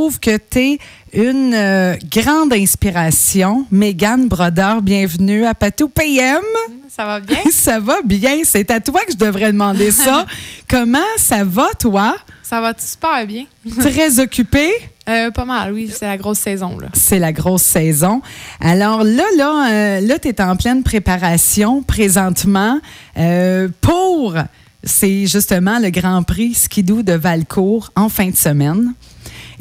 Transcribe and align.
trouve 0.00 0.18
que 0.18 0.38
tu 0.38 0.58
es 0.58 0.78
une 1.12 1.52
euh, 1.52 1.94
grande 2.10 2.54
inspiration. 2.54 3.66
Mégane 3.70 4.28
Brodeur, 4.28 4.80
bienvenue 4.80 5.44
à 5.44 5.54
Patou 5.54 5.90
PM. 5.90 6.40
Ça 6.88 7.04
va 7.04 7.20
bien? 7.20 7.36
ça 7.52 7.80
va 7.80 8.00
bien. 8.02 8.38
C'est 8.44 8.70
à 8.70 8.80
toi 8.80 9.00
que 9.06 9.12
je 9.12 9.18
devrais 9.18 9.52
demander 9.52 9.90
ça. 9.90 10.24
Comment 10.70 10.98
ça 11.18 11.44
va, 11.44 11.68
toi? 11.78 12.16
Ça 12.42 12.62
va 12.62 12.72
super 12.78 13.26
bien. 13.26 13.44
Très 13.78 14.20
occupé? 14.20 14.70
Euh, 15.06 15.30
pas 15.32 15.44
mal, 15.44 15.74
oui. 15.74 15.92
C'est 15.94 16.06
la 16.06 16.16
grosse 16.16 16.38
saison. 16.38 16.78
C'est 16.94 17.18
la 17.18 17.34
grosse 17.34 17.60
saison. 17.60 18.22
Alors 18.58 19.04
là, 19.04 19.24
là, 19.36 19.70
euh, 19.70 20.00
là 20.00 20.18
tu 20.18 20.28
es 20.28 20.40
en 20.40 20.56
pleine 20.56 20.82
préparation 20.82 21.82
présentement 21.82 22.80
euh, 23.18 23.68
pour, 23.82 24.34
c'est 24.82 25.26
justement 25.26 25.78
le 25.78 25.90
Grand 25.90 26.22
Prix 26.22 26.54
Skidoo 26.54 27.02
de 27.02 27.12
Valcourt 27.12 27.92
en 27.96 28.08
fin 28.08 28.30
de 28.30 28.36
semaine. 28.36 28.94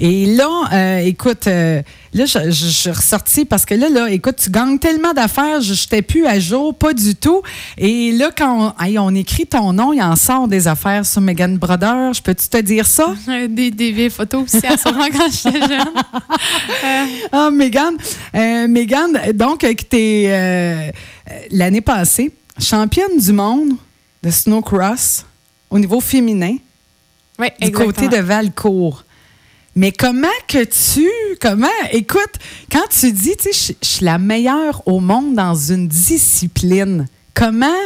Et 0.01 0.25
là, 0.27 0.47
euh, 0.71 0.97
écoute, 0.99 1.45
euh, 1.47 1.81
là, 2.13 2.25
je, 2.25 2.39
je- 2.45 2.51
je 2.51 2.69
suis 2.69 2.89
ressortie 2.89 3.43
parce 3.43 3.65
que 3.65 3.75
là, 3.75 3.89
là, 3.89 4.09
écoute, 4.09 4.37
tu 4.37 4.49
gagnes 4.49 4.79
tellement 4.79 5.11
d'affaires, 5.13 5.59
je 5.61 5.73
n'étais 5.73 6.01
plus 6.01 6.25
à 6.25 6.39
jour, 6.39 6.73
pas 6.73 6.93
du 6.93 7.15
tout. 7.15 7.41
Et 7.77 8.13
là, 8.13 8.31
quand 8.35 8.73
on, 8.79 8.83
hey, 8.83 8.97
on 8.97 9.13
écrit 9.13 9.45
ton 9.45 9.73
nom, 9.73 9.91
il 9.91 10.01
en 10.01 10.15
sort 10.15 10.47
des 10.47 10.69
affaires 10.69 11.05
sur 11.05 11.19
Megan 11.19 11.57
Brother. 11.57 12.13
Je 12.13 12.21
peux-tu 12.21 12.47
te 12.47 12.57
dire 12.61 12.87
ça? 12.87 13.13
Des, 13.49 13.71
des 13.71 13.91
vieilles 13.91 14.09
photos 14.09 14.43
aussi, 14.45 14.65
à 14.65 14.77
sûrement 14.77 15.07
quand 15.11 15.29
j'étais 15.31 15.59
jeune. 15.67 15.85
Euh, 16.85 17.05
Ah, 17.31 17.49
Megan, 17.51 17.95
Megan, 18.33 19.11
donc, 19.33 19.63
euh, 19.65 19.73
euh, 19.93 20.91
l'année 21.51 21.81
passée 21.81 22.31
championne 22.59 23.17
du 23.19 23.31
monde 23.33 23.71
de 24.23 24.29
snowcross 24.31 25.25
au 25.69 25.77
niveau 25.79 25.99
féminin 25.99 26.55
ouais, 27.37 27.53
du 27.61 27.71
côté 27.71 28.07
de 28.07 28.17
Valcourt. 28.17 29.03
Mais 29.79 29.93
comment 29.93 30.27
que 30.49 30.65
tu, 30.65 31.07
comment, 31.39 31.67
écoute, 31.93 32.33
quand 32.69 32.83
tu 32.89 33.13
dis, 33.13 33.37
tu 33.37 33.53
sais, 33.53 33.75
je 33.81 33.87
suis 33.87 34.03
la 34.03 34.17
meilleure 34.17 34.85
au 34.85 34.99
monde 34.99 35.35
dans 35.35 35.55
une 35.55 35.87
discipline, 35.87 37.07
comment, 37.33 37.79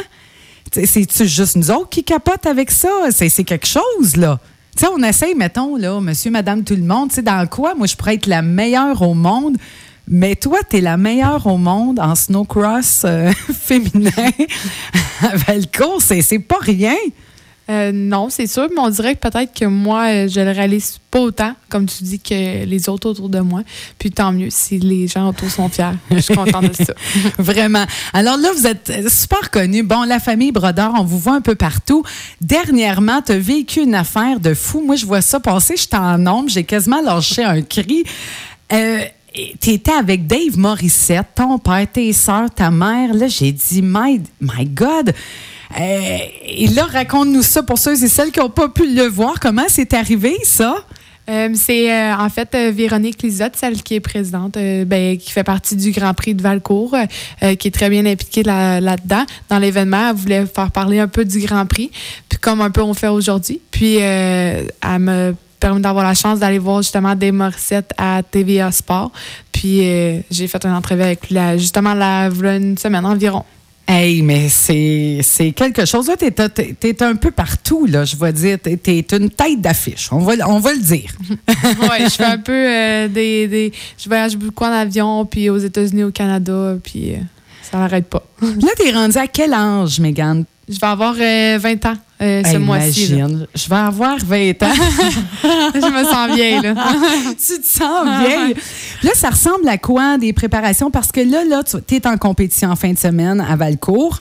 c'est-tu 0.72 1.28
juste 1.28 1.54
nous 1.54 1.70
autres 1.70 1.90
qui 1.90 2.02
capotent 2.02 2.46
avec 2.46 2.72
ça? 2.72 2.88
C'est 3.12 3.44
quelque 3.44 3.68
chose, 3.68 4.16
là. 4.16 4.40
Tu 4.76 4.84
sais, 4.84 4.90
on 4.92 5.04
essaye, 5.04 5.36
mettons, 5.36 5.76
là, 5.76 6.00
monsieur, 6.00 6.32
madame, 6.32 6.64
tout 6.64 6.74
le 6.74 6.82
monde, 6.82 7.10
tu 7.10 7.14
sais, 7.14 7.22
dans 7.22 7.46
quoi, 7.46 7.76
moi, 7.76 7.86
je 7.86 7.94
pourrais 7.94 8.16
être 8.16 8.26
la 8.26 8.42
meilleure 8.42 9.00
au 9.00 9.14
monde, 9.14 9.56
mais 10.08 10.34
toi, 10.34 10.58
tu 10.68 10.78
es 10.78 10.80
la 10.80 10.96
meilleure 10.96 11.46
au 11.46 11.58
monde 11.58 12.00
en 12.00 12.16
snowcross 12.16 13.02
euh, 13.04 13.30
féminin 13.52 14.10
à 15.22 15.36
Valcourt, 15.36 16.02
c'est 16.02 16.40
pas 16.40 16.58
rien. 16.60 16.96
Euh, 17.70 17.92
non, 17.92 18.28
c'est 18.28 18.46
sûr, 18.46 18.68
mais 18.74 18.80
on 18.80 18.90
dirait 18.90 19.14
que 19.14 19.26
peut-être 19.26 19.58
que 19.58 19.64
moi, 19.64 20.04
euh, 20.08 20.28
je 20.28 20.40
le 20.40 20.50
réalise 20.50 20.98
pas 21.10 21.20
autant, 21.20 21.54
comme 21.70 21.86
tu 21.86 22.04
dis, 22.04 22.20
que 22.20 22.64
les 22.64 22.88
autres 22.90 23.08
autour 23.08 23.30
de 23.30 23.40
moi. 23.40 23.62
Puis 23.98 24.10
tant 24.10 24.32
mieux 24.32 24.48
si 24.50 24.78
les 24.78 25.08
gens 25.08 25.30
autour 25.30 25.50
sont 25.50 25.70
fiers. 25.70 25.92
Je 26.10 26.18
suis 26.18 26.34
contente 26.34 26.78
de 26.78 26.84
ça. 26.84 26.92
Vraiment. 27.38 27.86
Alors 28.12 28.36
là, 28.36 28.50
vous 28.54 28.66
êtes 28.66 28.90
euh, 28.90 29.08
super 29.08 29.50
connus. 29.50 29.82
Bon, 29.82 30.02
la 30.02 30.20
famille 30.20 30.52
Brodeur, 30.52 30.92
on 30.94 31.04
vous 31.04 31.18
voit 31.18 31.34
un 31.34 31.40
peu 31.40 31.54
partout. 31.54 32.02
Dernièrement, 32.42 33.22
tu 33.22 33.32
as 33.32 33.38
vécu 33.38 33.80
une 33.80 33.94
affaire 33.94 34.40
de 34.40 34.52
fou. 34.52 34.82
Moi, 34.84 34.96
je 34.96 35.06
vois 35.06 35.22
ça 35.22 35.40
passer. 35.40 35.76
J'étais 35.78 35.96
en 35.96 36.18
nombre. 36.18 36.50
J'ai 36.50 36.64
quasiment 36.64 37.00
lâché 37.00 37.44
un 37.44 37.62
cri. 37.62 38.04
Euh, 38.72 39.00
tu 39.60 39.70
étais 39.70 39.92
avec 39.92 40.26
Dave 40.26 40.56
Morissette, 40.58 41.26
ton 41.34 41.58
père, 41.58 41.86
tes 41.90 42.12
sœurs, 42.12 42.50
ta 42.50 42.70
mère. 42.70 43.14
Là, 43.14 43.26
j'ai 43.26 43.52
dit, 43.52 43.80
my, 43.82 44.20
my 44.40 44.66
God. 44.66 45.14
Euh, 45.78 46.18
et 46.46 46.66
là, 46.68 46.84
raconte-nous 46.84 47.42
ça 47.42 47.62
pour 47.62 47.78
ceux 47.78 48.02
et 48.02 48.08
celles 48.08 48.30
qui 48.30 48.40
n'ont 48.40 48.50
pas 48.50 48.68
pu 48.68 48.94
le 48.94 49.04
voir. 49.08 49.40
Comment 49.40 49.64
c'est 49.68 49.92
arrivé, 49.94 50.36
ça? 50.44 50.76
Euh, 51.30 51.48
c'est 51.54 51.90
euh, 51.90 52.14
en 52.18 52.28
fait 52.28 52.54
euh, 52.54 52.70
Véronique 52.70 53.22
Lisotte, 53.22 53.56
celle 53.56 53.82
qui 53.82 53.94
est 53.94 54.00
présidente, 54.00 54.58
ben, 54.86 55.16
qui 55.16 55.30
fait 55.30 55.42
partie 55.42 55.74
du 55.74 55.90
Grand 55.90 56.12
Prix 56.12 56.34
de 56.34 56.42
Valcourt, 56.42 56.94
qui 57.58 57.68
est 57.68 57.74
très 57.74 57.88
bien 57.88 58.04
impliquée 58.04 58.42
là- 58.42 58.78
là-dedans. 58.80 59.24
Dans 59.48 59.58
l'événement, 59.58 60.10
elle 60.10 60.16
voulait 60.16 60.44
faire 60.46 60.70
parler 60.70 61.00
un 61.00 61.08
peu 61.08 61.24
du 61.24 61.38
Grand 61.40 61.64
Prix, 61.64 61.90
puis 62.28 62.38
comme 62.38 62.60
un 62.60 62.70
peu 62.70 62.82
on 62.82 62.92
fait 62.92 63.08
aujourd'hui. 63.08 63.58
Puis 63.70 63.94
elle 63.96 64.68
me 64.98 65.34
permis 65.58 65.80
d'avoir 65.80 66.04
la 66.04 66.12
chance 66.12 66.40
d'aller 66.40 66.58
voir 66.58 66.82
justement 66.82 67.14
des 67.14 67.32
Morissette 67.32 67.92
à 67.96 68.22
TVA 68.22 68.70
Sport. 68.70 69.10
Puis 69.50 69.78
j'ai 70.30 70.46
fait 70.46 70.62
une 70.66 70.72
entrevue 70.72 71.04
avec 71.04 71.30
là, 71.30 71.56
justement 71.56 71.94
voilà 71.94 72.56
une 72.56 72.76
semaine 72.76 73.06
environ. 73.06 73.44
Hey, 73.86 74.22
mais 74.22 74.48
c'est 74.48 75.52
quelque 75.54 75.84
chose. 75.84 76.08
Là, 76.08 76.16
t'es, 76.16 76.30
t'es 76.30 77.02
un 77.02 77.16
peu 77.16 77.30
partout, 77.30 77.84
là, 77.84 78.04
je 78.04 78.16
vais 78.16 78.32
dire. 78.32 78.58
T'es, 78.58 78.76
t'es 78.76 79.04
une 79.16 79.28
tête 79.28 79.60
d'affiche. 79.60 80.08
On 80.10 80.18
va, 80.18 80.34
on 80.48 80.58
va 80.58 80.72
le 80.72 80.80
dire. 80.80 81.10
ouais, 81.38 82.04
je 82.04 82.08
fais 82.08 82.24
un 82.24 82.38
peu 82.38 82.52
euh, 82.52 83.08
des, 83.08 83.46
des. 83.46 83.72
Je 83.98 84.08
voyage 84.08 84.36
beaucoup 84.36 84.64
en 84.64 84.72
avion, 84.72 85.26
puis 85.26 85.50
aux 85.50 85.58
États-Unis, 85.58 86.04
au 86.04 86.10
Canada, 86.10 86.76
puis 86.82 87.12
euh, 87.12 87.18
ça 87.62 87.78
n'arrête 87.78 88.06
pas. 88.06 88.24
Là, 88.40 88.68
t'es 88.76 88.90
rendu 88.90 89.18
à 89.18 89.26
quel 89.26 89.52
âge, 89.52 90.00
Mégane? 90.00 90.44
Je 90.66 90.80
vais 90.80 90.86
avoir 90.86 91.14
euh, 91.20 91.58
20 91.60 91.84
ans 91.84 91.96
euh, 92.22 92.42
ce 92.44 92.48
Hey, 92.48 92.58
mois-ci. 92.58 93.06
je 93.54 93.68
vais 93.68 93.76
avoir 93.76 94.16
20 94.18 94.62
ans. 94.62 94.66
Je 95.74 95.90
me 95.92 96.04
sens 96.04 96.34
vieille, 96.34 96.60
là. 96.62 96.74
tu 97.30 97.60
te 97.60 97.66
sens 97.66 98.06
vieille. 98.20 98.54
Là, 99.02 99.10
ça 99.14 99.30
ressemble 99.30 99.68
à 99.68 99.78
quoi 99.78 100.16
des 100.18 100.32
préparations? 100.32 100.90
Parce 100.90 101.10
que 101.12 101.20
là, 101.20 101.44
là, 101.44 101.62
tu 101.64 101.94
es 101.94 102.06
en 102.06 102.16
compétition 102.16 102.70
en 102.70 102.76
fin 102.76 102.92
de 102.92 102.98
semaine 102.98 103.40
à 103.40 103.56
Valcourt. 103.56 104.20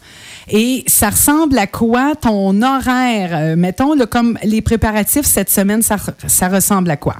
Et 0.49 0.83
ça 0.87 1.09
ressemble 1.11 1.57
à 1.57 1.67
quoi 1.67 2.15
ton 2.19 2.61
horaire? 2.61 3.29
Euh, 3.33 3.55
mettons, 3.55 3.93
là, 3.93 4.05
comme 4.05 4.37
les 4.43 4.61
préparatifs 4.61 5.25
cette 5.25 5.49
semaine, 5.49 5.81
ça 5.81 6.47
ressemble 6.49 6.91
à 6.91 6.97
quoi? 6.97 7.15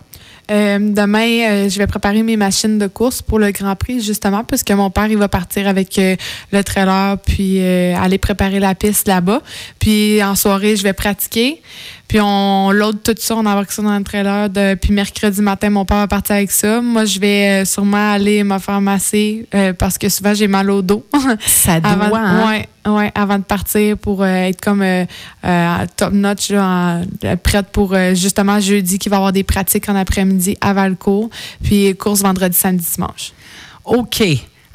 Euh, 0.52 0.78
demain, 0.80 1.28
euh, 1.28 1.70
je 1.70 1.78
vais 1.78 1.88
préparer 1.88 2.22
mes 2.22 2.36
machines 2.38 2.78
de 2.78 2.88
course 2.88 3.22
pour 3.22 3.40
le 3.40 3.52
Grand 3.52 3.76
Prix, 3.76 4.02
justement, 4.02 4.44
parce 4.44 4.64
que 4.64 4.74
mon 4.74 4.90
père, 4.90 5.08
il 5.08 5.18
va 5.18 5.28
partir 5.28 5.68
avec 5.68 5.98
euh, 5.98 6.16
le 6.52 6.64
trailer, 6.64 7.18
puis 7.20 7.62
aller 7.62 8.18
préparer 8.18 8.60
la 8.60 8.76
piste 8.76 9.08
là-bas. 9.08 9.42
Puis 9.80 10.22
en 10.24 10.36
soirée, 10.36 10.76
je 10.76 10.84
vais 10.84 10.94
pratiquer. 10.94 11.62
Puis 12.08 12.20
on 12.22 12.70
load 12.72 13.02
tout 13.02 13.16
ça, 13.18 13.36
on 13.36 13.40
embarque 13.40 13.72
ça 13.72 13.82
dans 13.82 13.98
le 13.98 14.04
trailer. 14.04 14.48
De, 14.50 14.76
puis 14.76 14.94
mercredi 14.94 15.42
matin, 15.42 15.72
mon 15.72 15.84
père 15.84 15.98
va 15.98 16.08
partir 16.08 16.36
avec 16.36 16.52
ça. 16.52 16.80
Moi, 16.80 17.06
je 17.06 17.20
vais 17.20 17.62
euh, 17.62 17.66
sûrement 17.66 18.12
aller 18.14 18.44
me 18.44 18.60
faire 18.60 18.82
masser 18.82 19.48
euh, 19.56 19.74
parce 19.74 19.98
que 19.98 20.10
souvent, 20.10 20.34
j'ai 20.36 20.48
mal 20.48 20.70
au 20.70 20.82
dos. 20.84 21.04
Ça 21.48 21.80
doit, 21.80 21.92
avant, 21.92 22.16
hein? 22.16 22.48
ouais, 22.86 22.92
ouais, 22.92 23.12
avant 23.16 23.40
de 23.40 23.44
partir 23.44 23.98
pour 23.98 24.22
euh, 24.22 24.28
être 24.28 24.62
comme 24.62 24.84
euh, 24.84 25.06
top 25.96 26.14
notch, 26.14 26.52
là, 26.52 27.02
en- 27.24 27.38
prête 27.38 27.68
pour 27.72 27.96
justement 28.14 28.60
jeudi 28.60 29.00
qui 29.00 29.10
va 29.10 29.16
y 29.16 29.18
avoir 29.18 29.34
des 29.34 29.44
pratiques 29.44 29.90
en 29.90 29.96
après-midi 29.96 30.56
à 30.62 30.74
Valcourt, 30.74 31.30
puis 31.64 31.96
course 31.96 32.22
vendredi, 32.22 32.56
samedi, 32.56 32.86
dimanche. 32.94 33.32
OK. 33.86 34.24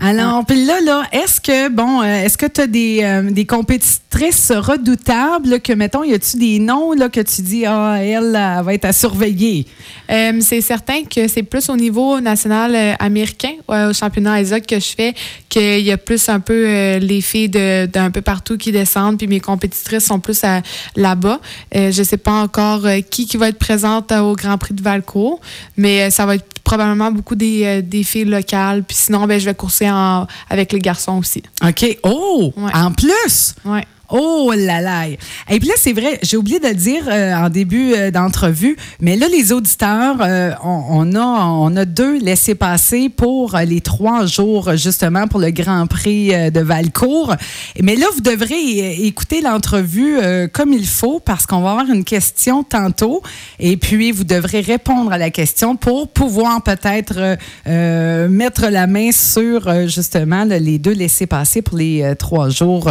Alors, 0.01 0.45
puis 0.47 0.65
là, 0.65 0.81
là, 0.81 1.03
est-ce 1.11 1.41
que, 1.41 1.69
bon, 1.71 2.03
euh, 2.03 2.05
est-ce 2.25 2.39
que 2.39 2.47
tu 2.47 2.61
as 2.61 2.67
des, 2.69 3.01
euh, 3.03 3.31
des 3.33 3.47
compétitrices 3.47 4.53
redoutables, 4.53 5.61
que, 5.61 5.73
mettons, 5.73 6.05
y 6.05 6.15
a-tu 6.15 6.37
des 6.37 6.61
noms, 6.61 6.93
là, 6.93 7.09
que 7.09 7.19
tu 7.21 7.43
dis, 7.43 7.67
ah, 7.67 7.97
elle, 8.01 8.27
elle 8.37 8.65
va 8.65 8.75
être 8.75 8.85
à 8.85 8.93
surveiller? 8.93 9.67
Euh, 10.09 10.39
c'est 10.41 10.61
certain 10.61 11.03
que 11.03 11.27
c'est 11.27 11.43
plus 11.43 11.69
au 11.69 11.77
niveau 11.77 12.21
national 12.21 12.77
euh, 12.77 12.93
américain, 13.01 13.51
au 13.67 13.93
championnat 13.93 14.41
ISOC 14.41 14.67
que 14.67 14.79
je 14.79 14.95
fais, 14.97 15.15
qu'il 15.49 15.81
y 15.81 15.91
a 15.91 15.97
plus 15.97 16.29
un 16.29 16.39
peu 16.39 16.55
euh, 16.69 16.99
les 17.01 17.21
filles 17.21 17.49
de- 17.49 17.87
d'un 17.87 18.13
peu 18.13 18.21
partout 18.23 18.57
qui 18.57 18.71
descendent, 18.71 19.19
puis 19.19 19.27
mes 19.27 19.41
compétitrices 19.41 20.05
sont 20.05 20.21
plus 20.21 20.45
à- 20.45 20.63
là-bas. 20.95 21.41
Euh, 21.75 21.91
je 21.91 22.05
sais 22.05 22.19
pas 22.19 22.33
encore 22.41 22.87
euh, 22.87 23.01
qui, 23.01 23.27
qui 23.27 23.37
va 23.37 23.49
être 23.49 23.59
présente 23.59 24.13
euh, 24.13 24.21
au 24.21 24.37
Grand 24.37 24.59
Prix 24.59 24.75
de 24.75 24.83
Valcourt, 24.83 25.41
mais 25.77 26.03
euh, 26.03 26.11
ça 26.11 26.25
va 26.25 26.37
être 26.37 26.47
probablement 26.69 27.11
beaucoup 27.11 27.35
des, 27.35 27.65
euh, 27.65 27.81
des 27.83 28.03
filles 28.05 28.27
locales. 28.27 28.83
Puis 28.85 28.95
sinon, 28.97 29.27
ben, 29.27 29.41
je 29.41 29.47
vais 29.47 29.55
courser 29.55 29.89
en- 29.91 30.27
avec 30.51 30.71
les 30.75 30.79
garçons 30.81 31.17
aussi. 31.17 31.43
OK. 31.67 31.99
Oh, 32.03 32.53
Ouais. 32.59 32.71
en 32.75 32.93
plus! 32.93 33.55
Ouais. 33.65 33.87
Oh 34.11 34.53
là 34.57 34.81
là! 34.81 35.07
Et 35.09 35.59
puis 35.59 35.69
là, 35.69 35.75
c'est 35.77 35.93
vrai, 35.93 36.19
j'ai 36.23 36.39
oublié 36.39 36.61
de 36.61 36.69
le 36.69 36.75
dire 36.75 37.05
euh, 37.09 37.35
en 37.35 37.51
début 37.51 37.93
euh, 37.93 38.11
d'entrevue, 38.11 38.77
mais 39.01 39.17
là, 39.17 39.27
les 39.29 39.53
auditeurs, 39.53 40.17
euh, 40.23 40.53
on, 40.65 41.13
on 41.13 41.15
a, 41.15 41.45
on 41.45 41.77
a 41.77 41.85
deux 41.85 42.19
laissés 42.19 42.55
passer 42.55 43.11
pour 43.11 43.55
euh, 43.55 43.65
les 43.65 43.83
trois 43.83 44.25
jours, 44.25 44.77
justement, 44.77 45.27
pour 45.27 45.41
le 45.41 45.51
Grand 45.51 45.87
Prix 45.87 46.35
euh, 46.35 46.51
de 46.51 46.61
Valcourt. 46.61 47.35
Mais 47.83 47.97
là, 47.97 48.07
vous 48.15 48.23
devrez 48.23 49.05
écouter 49.07 49.43
l'entrevue 49.43 50.19
comme 50.53 50.73
il 50.73 50.87
faut 50.87 51.21
parce 51.21 51.47
qu'on 51.47 51.61
va 51.61 51.73
avoir 51.73 51.91
une 51.91 52.05
question 52.05 52.63
tantôt. 52.65 53.23
Et 53.59 53.77
puis, 53.77 54.11
vous 54.11 54.25
devrez 54.25 54.61
répondre 54.61 55.13
à 55.13 55.19
la 55.19 55.31
question 55.31 55.77
pour 55.77 56.09
pouvoir 56.09 56.63
peut-être 56.63 57.37
mettre 57.67 58.69
la 58.69 58.87
main 58.87 59.13
sur, 59.13 59.87
justement, 59.87 60.45
là, 60.45 60.59
les 60.59 60.79
deux 60.79 60.93
laissés 60.93 61.27
passer 61.27 61.63
pour 61.63 61.77
les 61.77 62.15
trois 62.19 62.49
jours. 62.49 62.91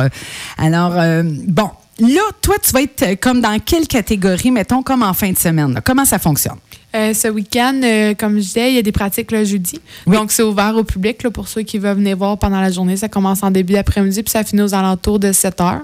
Alors, 0.57 0.93
euh, 1.07 1.23
bon, 1.47 1.69
là, 1.99 2.21
toi, 2.41 2.55
tu 2.61 2.71
vas 2.71 2.81
être 2.81 3.03
euh, 3.03 3.15
comme 3.19 3.41
dans 3.41 3.59
quelle 3.59 3.87
catégorie, 3.87 4.51
mettons, 4.51 4.83
comme 4.83 5.03
en 5.03 5.13
fin 5.13 5.31
de 5.31 5.37
semaine? 5.37 5.79
Comment 5.83 6.05
ça 6.05 6.19
fonctionne? 6.19 6.57
Euh, 6.97 7.13
ce 7.13 7.27
week-end, 7.27 7.79
euh, 7.83 8.15
comme 8.15 8.37
je 8.37 8.43
disais, 8.43 8.71
il 8.71 8.75
y 8.75 8.79
a 8.79 8.81
des 8.81 8.91
pratiques 8.91 9.31
le 9.31 9.43
jeudi. 9.43 9.79
Donc, 10.07 10.31
c'est 10.31 10.41
ouvert 10.41 10.75
au 10.75 10.83
public 10.83 11.21
là, 11.21 11.29
pour 11.29 11.47
ceux 11.47 11.61
qui 11.61 11.77
veulent 11.77 11.97
venir 11.97 12.17
voir 12.17 12.39
pendant 12.39 12.59
la 12.59 12.71
journée. 12.71 12.97
Ça 12.97 13.07
commence 13.07 13.43
en 13.43 13.51
début 13.51 13.73
d'après-midi, 13.73 14.23
puis 14.23 14.31
ça 14.31 14.43
finit 14.43 14.63
aux 14.63 14.73
alentours 14.73 15.19
de 15.19 15.31
7 15.31 15.61
heures. 15.61 15.83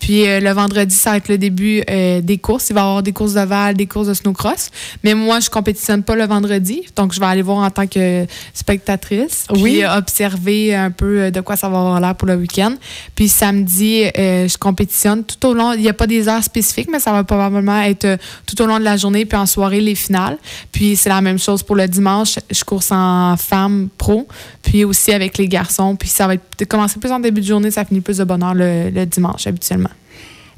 Puis 0.00 0.24
le 0.24 0.50
vendredi, 0.50 0.94
ça 0.94 1.10
va 1.10 1.16
être 1.18 1.28
le 1.28 1.38
début 1.38 1.82
des 1.86 2.38
courses. 2.38 2.70
Il 2.70 2.74
va 2.74 2.80
y 2.80 2.84
avoir 2.84 3.02
des 3.02 3.12
courses 3.12 3.34
de 3.34 3.40
val, 3.40 3.76
des 3.76 3.86
courses 3.86 4.08
de 4.08 4.14
snowcross. 4.14 4.70
Mais 5.04 5.14
moi, 5.14 5.40
je 5.40 5.50
compétitionne 5.50 6.02
pas 6.02 6.16
le 6.16 6.26
vendredi. 6.26 6.82
Donc, 6.96 7.12
je 7.12 7.20
vais 7.20 7.26
aller 7.26 7.42
voir 7.42 7.58
en 7.58 7.70
tant 7.70 7.86
que 7.86 8.26
spectatrice. 8.54 9.46
Puis 9.52 9.84
observer 9.84 10.74
un 10.74 10.90
peu 10.90 11.30
de 11.30 11.40
quoi 11.40 11.56
ça 11.56 11.68
va 11.68 11.78
avoir 11.78 12.00
l'air 12.00 12.14
pour 12.14 12.26
le 12.26 12.34
week-end. 12.34 12.74
Puis 13.14 13.28
samedi, 13.28 14.04
je 14.16 14.58
compétitionne 14.58 15.24
tout 15.24 15.46
au 15.46 15.54
long. 15.54 15.72
Il 15.72 15.82
n'y 15.82 15.88
a 15.88 15.94
pas 15.94 16.06
des 16.06 16.28
heures 16.28 16.44
spécifiques, 16.44 16.88
mais 16.90 17.00
ça 17.00 17.12
va 17.12 17.22
probablement 17.24 17.82
être 17.82 18.18
tout 18.46 18.60
au 18.62 18.66
long 18.66 18.78
de 18.78 18.84
la 18.84 18.96
journée, 18.96 19.24
puis 19.24 19.38
en 19.38 19.46
soirée, 19.46 19.80
les 19.80 19.94
finales. 19.94 20.38
Puis 20.72 20.96
c'est 20.96 21.08
la 21.08 21.20
même 21.20 21.38
chose 21.38 21.62
pour 21.62 21.76
le 21.76 21.86
dimanche. 21.88 22.38
Je 22.50 22.64
course 22.64 22.90
en 22.90 23.36
femme 23.36 23.88
pro, 23.96 24.26
puis 24.62 24.84
aussi 24.84 25.12
avec 25.12 25.38
les 25.38 25.48
garçons. 25.48 25.96
Puis 25.96 26.08
ça 26.08 26.26
va 26.26 26.34
être, 26.34 26.64
commencer 26.66 26.98
plus 26.98 27.12
en 27.12 27.20
début 27.20 27.40
de 27.40 27.46
journée, 27.46 27.70
ça 27.70 27.84
finit 27.84 28.00
plus 28.00 28.18
de 28.18 28.24
bonheur 28.24 28.54
le, 28.54 28.90
le 28.90 29.06
dimanche 29.06 29.46
habituellement. 29.46 29.90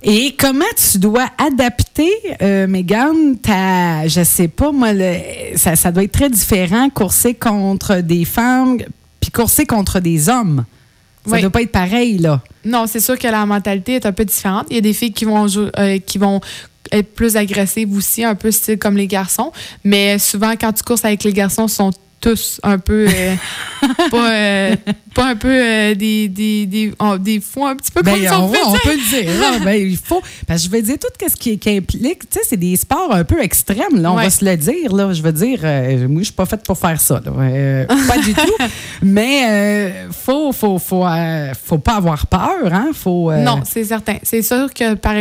Et 0.02 0.34
comment 0.38 0.64
tu 0.76 0.98
dois 0.98 1.26
adapter, 1.37 2.10
euh, 2.40 2.66
Megan, 2.66 3.37
ta, 3.37 4.08
je 4.08 4.25
sais 4.25 4.48
pas, 4.48 4.72
moi, 4.72 4.88
ça, 5.56 5.76
ça 5.76 5.92
doit 5.92 6.04
être 6.04 6.12
très 6.12 6.31
différent, 6.31 6.88
courser 6.88 7.34
contre 7.34 7.96
des 7.96 8.25
femmes, 8.25 8.78
puis 9.20 9.31
courser 9.31 9.66
contre 9.66 10.00
des 10.00 10.31
hommes. 10.31 10.64
Ça 11.26 11.37
ne 11.37 11.42
doit 11.42 11.50
pas 11.50 11.60
être 11.60 11.72
pareil, 11.72 12.16
là. 12.16 12.40
Non, 12.64 12.87
c'est 12.87 13.00
sûr 13.00 13.19
que 13.19 13.28
la 13.28 13.44
mentalité 13.44 13.96
est 13.96 14.06
un 14.06 14.12
peu 14.12 14.25
différente. 14.25 14.66
Il 14.70 14.76
y 14.76 14.78
a 14.78 14.82
des 14.82 14.94
filles 14.94 15.12
qui 15.12 15.26
vont, 15.26 15.46
euh, 15.78 15.98
qui 15.98 16.16
vont 16.16 16.40
être 16.92 17.14
plus 17.14 17.36
agressives 17.36 17.94
aussi, 17.94 18.24
un 18.24 18.34
peu 18.34 18.50
style 18.50 18.78
comme 18.78 18.96
les 18.96 19.06
garçons. 19.06 19.52
Mais 19.84 20.18
souvent, 20.18 20.52
quand 20.52 20.72
tu 20.72 20.82
courses 20.82 21.04
avec 21.04 21.24
les 21.24 21.32
garçons, 21.32 21.68
sont 21.68 21.92
tous 22.20 22.60
un 22.62 22.78
peu 22.78 23.06
euh, 23.08 23.34
pas, 24.10 24.32
euh, 24.32 24.76
pas, 25.14 25.26
un 25.26 25.36
peu 25.36 25.48
euh, 25.48 25.94
des, 25.94 26.28
des, 26.28 26.66
des, 26.66 26.92
oh, 26.98 27.18
des, 27.18 27.40
fous 27.40 27.66
un 27.66 27.76
petit 27.76 27.90
peu 27.90 28.02
ben, 28.02 28.16
on, 28.32 28.44
on 28.44 28.78
peut 28.78 28.94
le 28.94 29.22
dire. 29.22 29.60
ben, 29.64 29.72
il 29.72 29.96
faut. 29.96 30.22
Parce 30.46 30.62
que 30.62 30.66
je 30.66 30.70
vais 30.70 30.82
dire 30.82 30.96
tout 30.98 31.08
ce 31.26 31.36
qui, 31.36 31.58
qui 31.58 31.70
implique. 31.70 32.28
Tu 32.28 32.38
sais, 32.38 32.40
c'est 32.48 32.56
des 32.56 32.76
sports 32.76 33.12
un 33.12 33.24
peu 33.24 33.42
extrêmes, 33.42 34.00
là, 34.00 34.12
on 34.12 34.16
va 34.16 34.30
se 34.30 34.44
le 34.44 34.56
dire. 34.56 34.94
Là. 34.94 35.12
Je 35.12 35.22
veux 35.22 35.32
dire, 35.32 35.60
moi, 36.08 36.20
je 36.20 36.24
suis 36.24 36.32
pas 36.32 36.46
faite 36.46 36.64
pour 36.64 36.78
faire 36.78 37.00
ça. 37.00 37.20
pas 37.20 38.18
du 38.18 38.34
tout. 38.34 38.64
Mais 39.02 40.06
faut, 40.10 40.52
faut, 40.52 40.78
faut, 40.78 41.04
faut 41.64 41.78
pas 41.78 41.94
avoir 41.94 42.26
peur. 42.26 42.72
Hein? 42.72 42.90
Faut, 42.94 43.32
non, 43.32 43.60
c'est 43.64 43.84
certain. 43.84 44.16
C'est 44.22 44.42
sûr 44.42 44.72
que 44.72 44.94
par, 44.94 45.14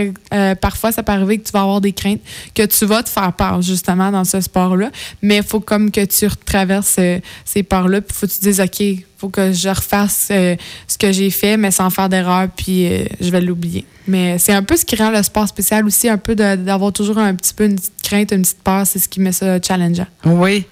parfois, 0.57 0.92
ça 0.92 1.03
peut 1.03 1.12
arriver 1.12 1.38
que 1.38 1.45
tu 1.45 1.51
vas 1.51 1.62
avoir 1.62 1.81
des 1.81 1.94
craintes, 1.94 2.21
que 2.53 2.65
tu 2.65 2.85
vas 2.85 3.03
te 3.03 3.09
faire 3.09 3.33
peur, 3.33 3.62
justement, 3.62 4.12
dans 4.12 4.25
ce 4.25 4.42
sport-là. 4.42 4.92
Mais 5.21 5.38
il 5.38 5.44
faut 5.44 5.59
comme 5.59 5.92
que 5.92 6.06
tu 6.06 6.27
traverses 6.45 7.00
ces 7.45 7.63
parts-là. 7.63 8.01
Puis 8.01 8.15
il 8.15 8.15
faut 8.15 8.27
que 8.27 8.31
tu 8.31 8.39
te 8.39 8.44
dises, 8.44 8.62
OK, 8.62 9.06
faut 9.19 9.30
que 9.30 9.51
je 9.51 9.69
refasse 9.69 10.30
euh, 10.31 10.56
ce 10.88 10.98
que 10.98 11.12
j'ai 11.12 11.30
fait, 11.30 11.57
mais 11.57 11.71
sans 11.71 11.89
faire 11.89 12.07
d'erreur, 12.07 12.48
puis 12.56 12.88
euh, 12.88 13.04
je 13.19 13.30
vais 13.30 13.42
l'oublier. 13.42 13.86
Mais 14.07 14.38
c'est 14.39 14.54
un 14.54 14.63
peu 14.63 14.77
ce 14.77 14.86
qui 14.86 14.95
rend 14.95 15.12
le 15.12 15.21
sport 15.21 15.48
spécial 15.48 15.86
aussi, 15.86 16.07
un 16.07 16.18
peu 16.18 16.36
d'avoir 16.36 16.94
toujours 16.94 17.18
un 17.18 17.36
petit 17.36 17.54
peu 17.54 17.66
une 17.66 17.75
petite 17.75 18.01
crainte, 18.01 18.31
une 18.31 18.42
petite 18.42 18.63
peur, 18.63 18.88
c'est 18.88 18.98
ce 18.98 19.10
qui 19.10 19.19
met 19.19 19.33
ça 19.33 19.62
challengeant. 19.62 20.07
Oui. 20.25 20.66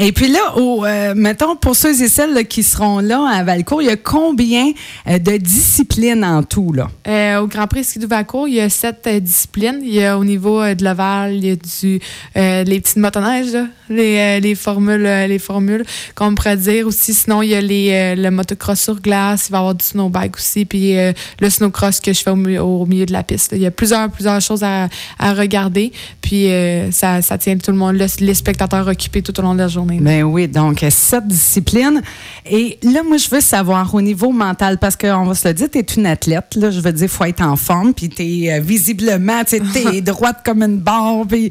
Et 0.00 0.12
puis 0.12 0.28
là, 0.28 0.56
au, 0.56 0.84
euh, 0.84 1.12
mettons, 1.16 1.56
pour 1.56 1.74
ceux 1.74 2.02
et 2.02 2.08
celles 2.08 2.46
qui 2.46 2.62
seront 2.62 3.00
là 3.00 3.28
à 3.28 3.42
Valcourt, 3.42 3.82
il 3.82 3.88
y 3.88 3.90
a 3.90 3.96
combien 3.96 4.70
euh, 5.08 5.18
de 5.18 5.36
disciplines 5.38 6.24
en 6.24 6.44
tout? 6.44 6.72
Là? 6.72 6.88
Euh, 7.08 7.40
au 7.40 7.48
Grand 7.48 7.66
Prix 7.66 7.82
ski 7.82 7.98
de 7.98 8.06
Valcourt, 8.06 8.46
il 8.46 8.54
y 8.54 8.60
a 8.60 8.70
sept 8.70 9.08
disciplines. 9.08 9.80
Il 9.82 9.92
y 9.92 10.04
a 10.04 10.16
au 10.16 10.24
niveau 10.24 10.62
de 10.62 10.84
l'Oval, 10.84 11.34
il 11.34 11.46
y 11.46 11.50
a 11.50 11.56
du, 11.56 12.00
les 12.36 12.80
petites 12.80 12.98
motoneiges, 12.98 13.58
les, 13.90 14.38
les, 14.38 14.54
formules, 14.54 15.02
les 15.02 15.38
formules 15.40 15.84
qu'on 16.14 16.32
pourrait 16.36 16.56
dire 16.56 16.86
aussi. 16.86 17.12
Sinon, 17.12 17.42
il 17.42 17.50
y 17.50 17.54
a 17.56 17.60
les, 17.60 18.14
le 18.14 18.30
motocross 18.30 18.80
sur 18.80 19.00
glace, 19.00 19.46
il 19.48 19.52
va 19.52 19.58
y 19.58 19.60
avoir 19.60 19.74
du 19.74 19.84
snowbike 19.84 20.36
aussi, 20.36 20.64
puis 20.64 20.94
le 21.40 21.50
snowcross 21.50 21.98
que 21.98 22.12
je 22.12 22.22
fais 22.22 22.30
au, 22.30 22.86
milieu 22.86 23.06
de 23.06 23.12
la 23.12 23.24
piste. 23.24 23.50
Il 23.52 23.62
y 23.62 23.66
a 23.66 23.72
plusieurs, 23.72 24.08
plusieurs 24.10 24.40
choses 24.40 24.62
à, 24.62 24.88
à 25.18 25.34
regarder, 25.34 25.92
puis 26.20 26.48
ça, 26.92 27.20
ça 27.20 27.36
tient 27.36 27.56
tout 27.58 27.72
le 27.72 27.78
monde, 27.78 28.00
les 28.20 28.34
spectateurs 28.34 28.86
occupés 28.86 29.22
tout 29.22 29.38
au 29.40 29.42
long 29.42 29.54
de 29.54 29.58
la 29.58 29.68
journée. 29.68 29.87
Ben 30.00 30.22
oui, 30.22 30.48
donc 30.48 30.84
sept 30.90 31.26
disciplines. 31.26 32.02
Et 32.50 32.78
là, 32.82 33.02
moi, 33.02 33.16
je 33.16 33.28
veux 33.28 33.40
savoir 33.40 33.94
au 33.94 34.00
niveau 34.00 34.30
mental, 34.30 34.78
parce 34.78 34.96
qu'on 34.96 35.24
va 35.24 35.34
se 35.34 35.48
le 35.48 35.54
dire, 35.54 35.68
tu 35.70 35.78
es 35.78 35.86
une 35.96 36.06
athlète, 36.06 36.54
là, 36.56 36.70
je 36.70 36.80
veux 36.80 36.92
dire, 36.92 37.04
il 37.04 37.08
faut 37.08 37.24
être 37.24 37.42
en 37.42 37.56
forme, 37.56 37.94
puis 37.94 38.08
tu 38.08 38.22
es 38.22 38.52
euh, 38.52 38.60
visiblement, 38.60 39.42
tu 39.44 39.56
es 39.56 40.00
droite 40.00 40.38
comme 40.44 40.62
une 40.62 40.78
barre. 40.78 41.26
Puis, 41.28 41.50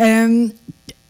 euh, 0.00 0.48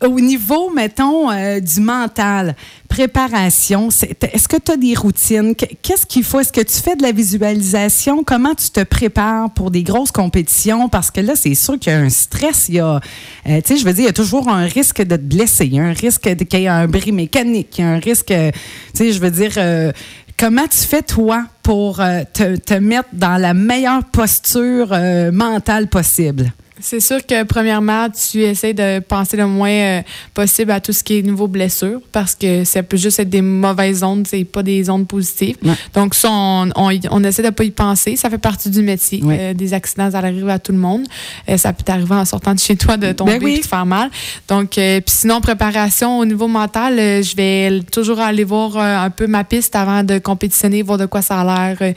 au 0.02 0.20
niveau, 0.20 0.70
mettons, 0.70 1.30
euh, 1.30 1.60
du 1.60 1.80
mental, 1.80 2.56
préparation, 2.88 3.88
est-ce 3.88 4.48
que 4.48 4.56
tu 4.56 4.72
as 4.72 4.76
des 4.76 4.94
routines? 4.94 5.54
Qu'est-ce 5.54 6.06
qu'il 6.06 6.24
faut? 6.24 6.40
Est-ce 6.40 6.52
que 6.52 6.60
tu 6.60 6.74
fais 6.74 6.96
de 6.96 7.02
la 7.02 7.12
visualisation? 7.12 8.22
Comment 8.24 8.54
tu 8.54 8.70
te 8.70 8.82
prépares 8.82 9.50
pour 9.50 9.70
des 9.70 9.82
grosses 9.82 10.12
compétitions? 10.12 10.88
Parce 10.88 11.10
que 11.10 11.20
là, 11.20 11.34
c'est 11.36 11.54
sûr 11.54 11.78
qu'il 11.78 11.92
y 11.92 11.96
a 11.96 12.00
un 12.00 12.10
stress. 12.10 12.66
Il 12.68 12.76
y 12.76 12.80
a, 12.80 13.00
euh, 13.48 13.60
tu 13.64 13.74
sais, 13.74 13.76
je 13.76 13.84
veux 13.84 13.92
dire, 13.92 14.02
il 14.02 14.06
y 14.06 14.10
a 14.10 14.12
toujours 14.12 14.48
un 14.48 14.64
risque 14.64 15.02
de 15.02 15.16
te 15.16 15.22
blesser. 15.22 15.66
Il 15.66 15.74
y 15.74 15.80
a 15.80 15.84
un 15.84 15.92
risque 15.92 16.22
qu'il 16.22 16.60
y 16.60 16.64
ait 16.64 16.68
un 16.68 16.86
bris 16.86 17.12
mécanique. 17.12 17.78
Il 17.78 17.80
y 17.82 17.84
a 17.84 17.90
un 17.90 17.98
risque, 17.98 18.26
tu 18.28 18.52
sais, 18.94 19.12
je 19.12 19.20
veux 19.20 19.30
dire, 19.30 19.52
euh, 19.56 19.92
comment 20.36 20.66
tu 20.68 20.78
fais, 20.78 21.02
toi, 21.02 21.46
pour 21.62 21.96
te, 21.96 22.74
mettre 22.74 23.08
dans 23.12 23.40
la 23.40 23.54
meilleure 23.54 24.04
posture 24.04 24.94
mentale 25.32 25.88
possible? 25.88 26.52
C'est 26.84 27.00
sûr 27.00 27.24
que, 27.24 27.44
premièrement, 27.44 28.08
tu 28.10 28.42
essaies 28.42 28.74
de 28.74 28.98
penser 28.98 29.38
le 29.38 29.46
moins 29.46 29.70
euh, 29.70 30.02
possible 30.34 30.70
à 30.70 30.80
tout 30.80 30.92
ce 30.92 31.02
qui 31.02 31.18
est 31.18 31.22
niveau 31.22 31.48
blessure 31.48 31.98
parce 32.12 32.34
que 32.34 32.64
ça 32.64 32.82
peut 32.82 32.98
juste 32.98 33.18
être 33.18 33.30
des 33.30 33.40
mauvaises 33.40 34.02
ondes, 34.02 34.26
c'est 34.26 34.44
pas 34.44 34.62
des 34.62 34.90
ondes 34.90 35.08
positives. 35.08 35.56
Donc, 35.94 36.14
ça, 36.14 36.28
on, 36.30 36.68
on, 36.76 37.24
essaie 37.24 37.42
de 37.42 37.48
pas 37.48 37.64
y 37.64 37.70
penser. 37.70 38.16
Ça 38.16 38.28
fait 38.28 38.36
partie 38.36 38.68
du 38.68 38.82
métier. 38.82 39.22
Euh, 39.24 39.54
des 39.54 39.72
accidents, 39.72 40.10
ça 40.10 40.18
arrive 40.18 40.46
à 40.50 40.58
tout 40.58 40.72
le 40.72 40.78
monde. 40.78 41.06
Euh, 41.48 41.56
ça 41.56 41.72
peut 41.72 41.84
t'arriver 41.84 42.16
en 42.16 42.26
sortant 42.26 42.52
de 42.52 42.60
chez 42.60 42.76
toi 42.76 42.98
de 42.98 43.12
tomber 43.12 43.38
ben 43.38 43.48
et 43.48 43.56
de 43.56 43.62
te 43.62 43.66
faire 43.66 43.86
mal. 43.86 44.10
Donc, 44.46 44.72
puis 44.72 45.02
sinon, 45.06 45.40
préparation 45.40 46.18
au 46.18 46.26
niveau 46.26 46.48
mental, 46.48 46.96
je 46.96 47.34
vais 47.34 47.80
toujours 47.90 48.20
aller 48.20 48.44
voir 48.44 48.76
un 48.76 49.08
peu 49.08 49.26
ma 49.26 49.44
piste 49.44 49.74
avant 49.74 50.02
de 50.02 50.18
compétitionner, 50.18 50.82
voir 50.82 50.98
de 50.98 51.06
quoi 51.06 51.22
ça 51.22 51.40
a 51.40 51.74
l'air, 51.74 51.94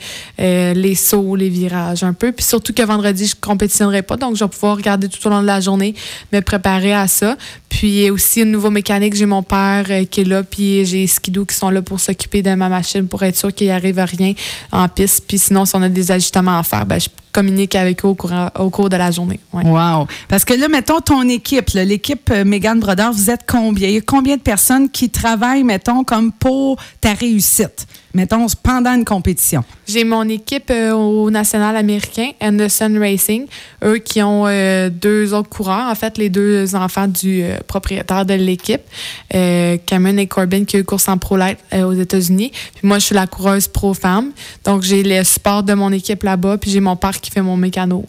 les 0.74 0.94
sauts, 0.94 1.36
les 1.36 1.50
virages, 1.50 2.02
un 2.04 2.14
peu. 2.14 2.32
Puis 2.32 2.46
surtout 2.46 2.72
que 2.72 2.82
vendredi, 2.82 3.26
je 3.26 3.34
compétitionnerai 3.38 4.00
pas, 4.00 4.16
donc 4.16 4.34
je 4.36 4.44
vais 4.44 4.48
pouvoir 4.48 4.77
regarder 4.78 5.08
tout 5.08 5.24
au 5.26 5.30
long 5.30 5.42
de 5.42 5.46
la 5.46 5.60
journée, 5.60 5.94
me 6.32 6.40
préparer 6.40 6.94
à 6.94 7.06
ça. 7.06 7.36
Puis 7.68 8.10
aussi, 8.10 8.40
une 8.40 8.50
nouveau 8.50 8.70
mécanique, 8.70 9.14
j'ai 9.14 9.26
mon 9.26 9.42
père 9.42 9.84
euh, 9.90 10.04
qui 10.04 10.22
est 10.22 10.24
là, 10.24 10.42
puis 10.42 10.84
j'ai 10.86 11.06
Skidoo 11.06 11.44
qui 11.44 11.54
sont 11.54 11.70
là 11.70 11.82
pour 11.82 12.00
s'occuper 12.00 12.42
de 12.42 12.54
ma 12.54 12.68
machine 12.68 13.06
pour 13.06 13.22
être 13.22 13.36
sûr 13.36 13.52
qu'il 13.52 13.66
n'y 13.66 13.72
arrive 13.72 13.98
rien 13.98 14.32
en 14.72 14.88
piste. 14.88 15.24
Puis 15.28 15.38
sinon, 15.38 15.64
si 15.64 15.76
on 15.76 15.82
a 15.82 15.88
des 15.88 16.10
ajustements 16.10 16.58
à 16.58 16.62
faire, 16.62 16.86
ben, 16.86 16.98
je 16.98 17.08
communique 17.30 17.74
avec 17.74 18.04
eux 18.04 18.08
au, 18.08 18.16
au 18.58 18.70
cours 18.70 18.88
de 18.88 18.96
la 18.96 19.10
journée. 19.10 19.38
Wow! 19.52 20.08
Parce 20.28 20.44
que 20.44 20.54
là, 20.54 20.68
mettons 20.68 21.00
ton 21.00 21.28
équipe, 21.28 21.70
l'équipe 21.74 22.30
euh, 22.30 22.44
Megan 22.44 22.80
Brodeur, 22.80 23.12
vous 23.12 23.30
êtes 23.30 23.42
combien? 23.46 23.88
Il 23.88 23.94
y 23.94 23.98
a 23.98 24.00
combien 24.00 24.36
de 24.36 24.42
personnes 24.42 24.88
qui 24.88 25.10
travaillent, 25.10 25.64
mettons, 25.64 26.04
comme 26.04 26.32
pour 26.32 26.78
ta 27.00 27.12
réussite? 27.12 27.86
Mettons, 28.14 28.46
pendant 28.62 28.94
une 28.94 29.04
compétition? 29.04 29.64
J'ai 29.86 30.04
mon 30.04 30.28
équipe 30.28 30.70
euh, 30.70 30.92
au 30.92 31.30
national 31.30 31.76
américain, 31.76 32.30
Anderson 32.40 32.94
Racing, 32.98 33.46
eux 33.84 33.98
qui 33.98 34.22
ont 34.22 34.44
euh, 34.46 34.90
deux 34.90 35.34
autres 35.34 35.48
coureurs, 35.48 35.90
en 35.90 35.94
fait, 35.94 36.18
les 36.18 36.28
deux 36.28 36.74
enfants 36.74 37.08
du 37.08 37.42
euh, 37.42 37.58
propriétaire 37.66 38.26
de 38.26 38.34
l'équipe, 38.34 38.82
Cameron 39.30 40.16
et 40.18 40.26
Corbin, 40.26 40.64
qui 40.64 40.76
eux 40.76 40.82
courent 40.82 41.00
en 41.08 41.18
pro 41.18 41.36
light 41.36 41.58
aux 41.74 41.92
États-Unis. 41.92 42.50
Puis 42.74 42.86
moi, 42.86 42.98
je 42.98 43.06
suis 43.06 43.14
la 43.14 43.26
coureuse 43.26 43.68
pro 43.68 43.94
femme. 43.94 44.32
Donc, 44.64 44.82
j'ai 44.82 45.02
le 45.02 45.22
support 45.24 45.62
de 45.62 45.74
mon 45.74 45.92
équipe 45.92 46.22
là-bas, 46.22 46.58
puis 46.58 46.70
j'ai 46.70 46.80
mon 46.80 46.96
père 46.96 47.20
qui 47.20 47.30
fait 47.30 47.42
mon 47.42 47.56
mécano 47.56 48.04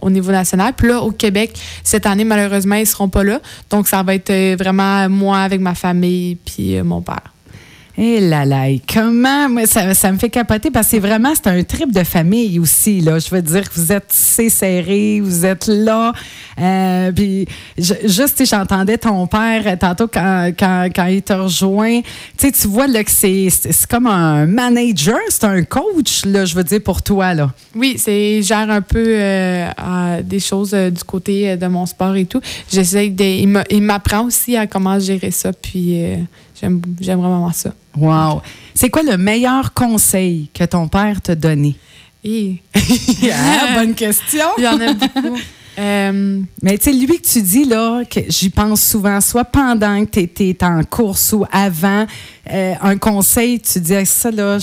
au 0.00 0.10
niveau 0.10 0.32
national. 0.32 0.72
Puis 0.76 0.88
là, 0.88 1.00
au 1.00 1.10
Québec, 1.10 1.58
cette 1.84 2.06
année, 2.06 2.24
malheureusement, 2.24 2.76
ils 2.76 2.86
seront 2.86 3.08
pas 3.08 3.24
là. 3.24 3.40
Donc, 3.70 3.88
ça 3.88 4.02
va 4.02 4.14
être 4.14 4.56
vraiment 4.56 5.08
moi 5.08 5.40
avec 5.40 5.60
ma 5.60 5.74
famille, 5.74 6.36
puis 6.36 6.80
mon 6.82 7.02
père. 7.02 7.31
Et 7.98 8.14
eh 8.16 8.20
là 8.20 8.46
là, 8.46 8.68
comment, 8.90 9.50
moi, 9.50 9.66
ça, 9.66 10.12
me 10.12 10.16
fait 10.16 10.30
capoter 10.30 10.70
parce 10.70 10.86
que 10.86 10.92
c'est 10.92 10.98
vraiment, 10.98 11.34
c'est 11.34 11.48
un 11.48 11.62
trip 11.62 11.92
de 11.92 12.02
famille 12.04 12.58
aussi, 12.58 13.02
là. 13.02 13.18
Je 13.18 13.28
veux 13.28 13.42
dire 13.42 13.68
que 13.68 13.74
vous 13.74 13.92
êtes 13.92 14.06
c'est 14.08 14.48
serré, 14.48 15.20
vous 15.20 15.44
êtes 15.44 15.66
là. 15.66 16.14
Euh, 16.58 17.12
puis, 17.12 17.46
juste, 17.76 18.42
j'entendais 18.46 18.96
ton 18.96 19.26
père 19.26 19.78
tantôt 19.78 20.08
quand, 20.08 20.52
quand, 20.58 20.88
quand 20.94 21.04
il 21.04 21.22
te 21.22 21.34
rejoint. 21.34 22.00
Tu 22.38 22.50
vois, 22.66 22.86
là, 22.86 23.04
que 23.04 23.10
c'est, 23.10 23.48
c'est 23.50 23.86
comme 23.86 24.06
un 24.06 24.46
manager, 24.46 25.20
c'est 25.28 25.44
un 25.44 25.62
coach, 25.62 26.24
là, 26.24 26.46
je 26.46 26.54
veux 26.54 26.64
dire, 26.64 26.80
pour 26.82 27.02
toi, 27.02 27.34
là. 27.34 27.52
Oui, 27.76 27.96
c'est, 27.98 28.40
gère 28.40 28.70
un 28.70 28.80
peu 28.80 29.04
euh, 29.06 29.68
des 30.22 30.40
choses 30.40 30.72
euh, 30.72 30.88
du 30.88 31.04
côté 31.04 31.58
de 31.58 31.66
mon 31.66 31.84
sport 31.84 32.16
et 32.16 32.24
tout. 32.24 32.40
J'essaie 32.72 33.10
de, 33.10 33.68
il 33.70 33.82
m'apprend 33.82 34.24
aussi 34.24 34.56
à 34.56 34.66
comment 34.66 34.98
gérer 34.98 35.30
ça, 35.30 35.52
puis 35.52 36.00
J'aime 36.62 37.20
vraiment 37.20 37.52
ça. 37.52 37.72
Wow. 37.96 38.42
C'est 38.74 38.90
quoi 38.90 39.02
le 39.02 39.16
meilleur 39.16 39.74
conseil 39.74 40.48
que 40.54 40.64
ton 40.64 40.88
père 40.88 41.20
t'a 41.20 41.34
donné? 41.34 41.76
Eh. 42.24 42.62
ah, 43.32 43.74
bonne 43.74 43.94
question. 43.94 44.46
Il 44.58 44.64
y 44.64 44.68
en 44.68 44.80
a 44.80 44.92
beaucoup. 44.94 45.36
Euh, 45.78 46.42
Mais 46.62 46.76
tu 46.76 46.84
sais, 46.84 46.92
lui 46.92 47.18
que 47.18 47.26
tu 47.26 47.40
dis, 47.40 47.64
là, 47.64 48.02
que 48.04 48.20
j'y 48.28 48.50
pense 48.50 48.82
souvent, 48.82 49.22
soit 49.22 49.46
pendant 49.46 50.04
que 50.04 50.20
tu 50.20 50.50
es, 50.50 50.64
en 50.64 50.82
course 50.84 51.32
ou 51.32 51.46
avant, 51.50 52.06
euh, 52.50 52.74
un 52.78 52.98
conseil, 52.98 53.58
tu 53.58 53.80
dis, 53.80 54.04
ça, 54.04 54.30
là, 54.30 54.58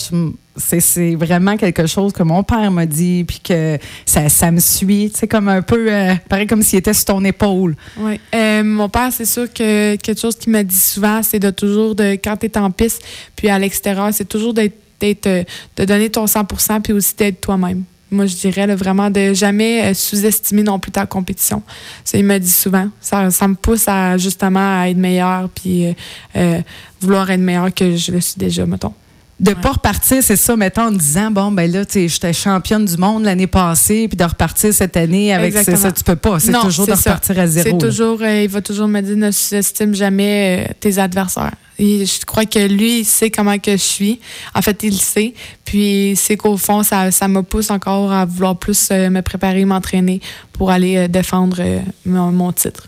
c'est 0.59 1.15
vraiment 1.15 1.57
quelque 1.57 1.87
chose 1.87 2.13
que 2.13 2.23
mon 2.23 2.43
père 2.43 2.71
m'a 2.71 2.85
dit, 2.85 3.23
puis 3.27 3.39
que 3.39 3.77
ça, 4.05 4.29
ça 4.29 4.51
me 4.51 4.59
suit, 4.59 5.11
sais, 5.13 5.27
comme 5.27 5.47
un 5.47 5.61
peu, 5.61 5.91
euh, 5.91 6.13
pareil 6.27 6.47
comme 6.47 6.61
s'il 6.61 6.79
était 6.79 6.93
sur 6.93 7.05
ton 7.05 7.23
épaule. 7.23 7.75
Oui. 7.97 8.19
mon 8.63 8.89
père, 8.89 9.09
c'est 9.11 9.25
sûr 9.25 9.51
que 9.51 9.95
quelque 9.95 10.19
chose 10.19 10.35
qu'il 10.37 10.51
m'a 10.51 10.63
dit 10.63 10.77
souvent, 10.77 11.21
c'est 11.23 11.39
de 11.39 11.49
toujours, 11.49 11.95
de 11.95 12.11
quand 12.13 12.37
tu 12.37 12.45
es 12.45 12.57
en 12.57 12.71
piste, 12.71 13.03
puis 13.35 13.49
à 13.49 13.57
l'extérieur, 13.57 14.09
c'est 14.11 14.27
toujours 14.27 14.53
d'être, 14.53 14.75
de 15.01 15.85
donner 15.85 16.09
ton 16.09 16.25
100% 16.25 16.81
puis 16.81 16.93
aussi 16.93 17.15
d'être 17.15 17.41
toi-même 17.41 17.83
moi, 18.11 18.25
je 18.25 18.35
dirais 18.35 18.75
vraiment 18.75 19.09
de 19.09 19.33
jamais 19.33 19.85
euh, 19.85 19.93
sous-estimer 19.93 20.63
non 20.63 20.79
plus 20.79 20.91
ta 20.91 21.05
compétition. 21.05 21.61
Ça, 22.03 22.17
il 22.17 22.25
me 22.25 22.37
dit 22.37 22.49
souvent. 22.49 22.89
Ça, 22.99 23.29
ça 23.31 23.47
me 23.47 23.55
pousse 23.55 23.87
à 23.87 24.17
justement 24.17 24.81
à 24.81 24.89
être 24.89 24.97
meilleur 24.97 25.49
puis 25.49 25.87
euh, 25.87 25.93
euh, 26.35 26.61
vouloir 27.01 27.29
être 27.29 27.39
meilleur 27.39 27.73
que 27.73 27.95
je 27.95 28.11
le 28.11 28.21
suis 28.21 28.37
déjà, 28.37 28.65
mettons. 28.65 28.93
De 29.39 29.51
ne 29.51 29.55
pas 29.55 29.71
repartir, 29.71 30.21
c'est 30.21 30.35
ça, 30.35 30.57
mettons, 30.57 30.87
en 30.87 30.91
disant, 30.91 31.31
bon, 31.31 31.51
ben 31.51 31.71
là, 31.71 31.83
j'étais 31.93 32.33
championne 32.33 32.83
du 32.83 32.97
monde 32.97 33.23
l'année 33.23 33.47
passée, 33.47 34.07
puis 34.09 34.17
de 34.17 34.23
repartir 34.23 34.73
cette 34.73 34.97
année 34.97 35.33
avec 35.33 35.53
ça, 35.53 35.91
tu 35.91 36.03
peux 36.03 36.17
pas. 36.17 36.39
C'est 36.39 36.51
toujours 36.51 36.87
de 36.87 36.93
repartir 36.93 37.39
à 37.39 37.47
zéro. 37.47 37.69
C'est 37.69 37.77
toujours, 37.77 38.21
il 38.21 38.49
va 38.49 38.61
toujours 38.61 38.87
me 38.87 39.01
dire, 39.01 39.15
ne 39.15 39.31
sous-estime 39.31 39.95
jamais 39.95 40.75
tes 40.79 40.97
adversaires 40.97 41.53
je 41.79 42.25
crois 42.25 42.45
que 42.45 42.59
lui, 42.59 42.99
il 42.99 43.05
sait 43.05 43.29
comment 43.29 43.57
que 43.57 43.71
je 43.71 43.77
suis. 43.77 44.19
En 44.53 44.61
fait, 44.61 44.83
il 44.83 44.91
le 44.91 44.99
sait. 44.99 45.33
Puis 45.65 46.13
c'est 46.15 46.37
qu'au 46.37 46.57
fond, 46.57 46.83
ça, 46.83 47.11
ça 47.11 47.27
me 47.27 47.41
pousse 47.41 47.71
encore 47.71 48.11
à 48.11 48.25
vouloir 48.25 48.57
plus 48.57 48.89
euh, 48.91 49.09
me 49.09 49.21
préparer, 49.21 49.65
m'entraîner 49.65 50.19
pour 50.53 50.71
aller 50.71 50.97
euh, 50.97 51.07
défendre 51.07 51.57
euh, 51.59 51.79
mon, 52.05 52.51
titre. 52.51 52.87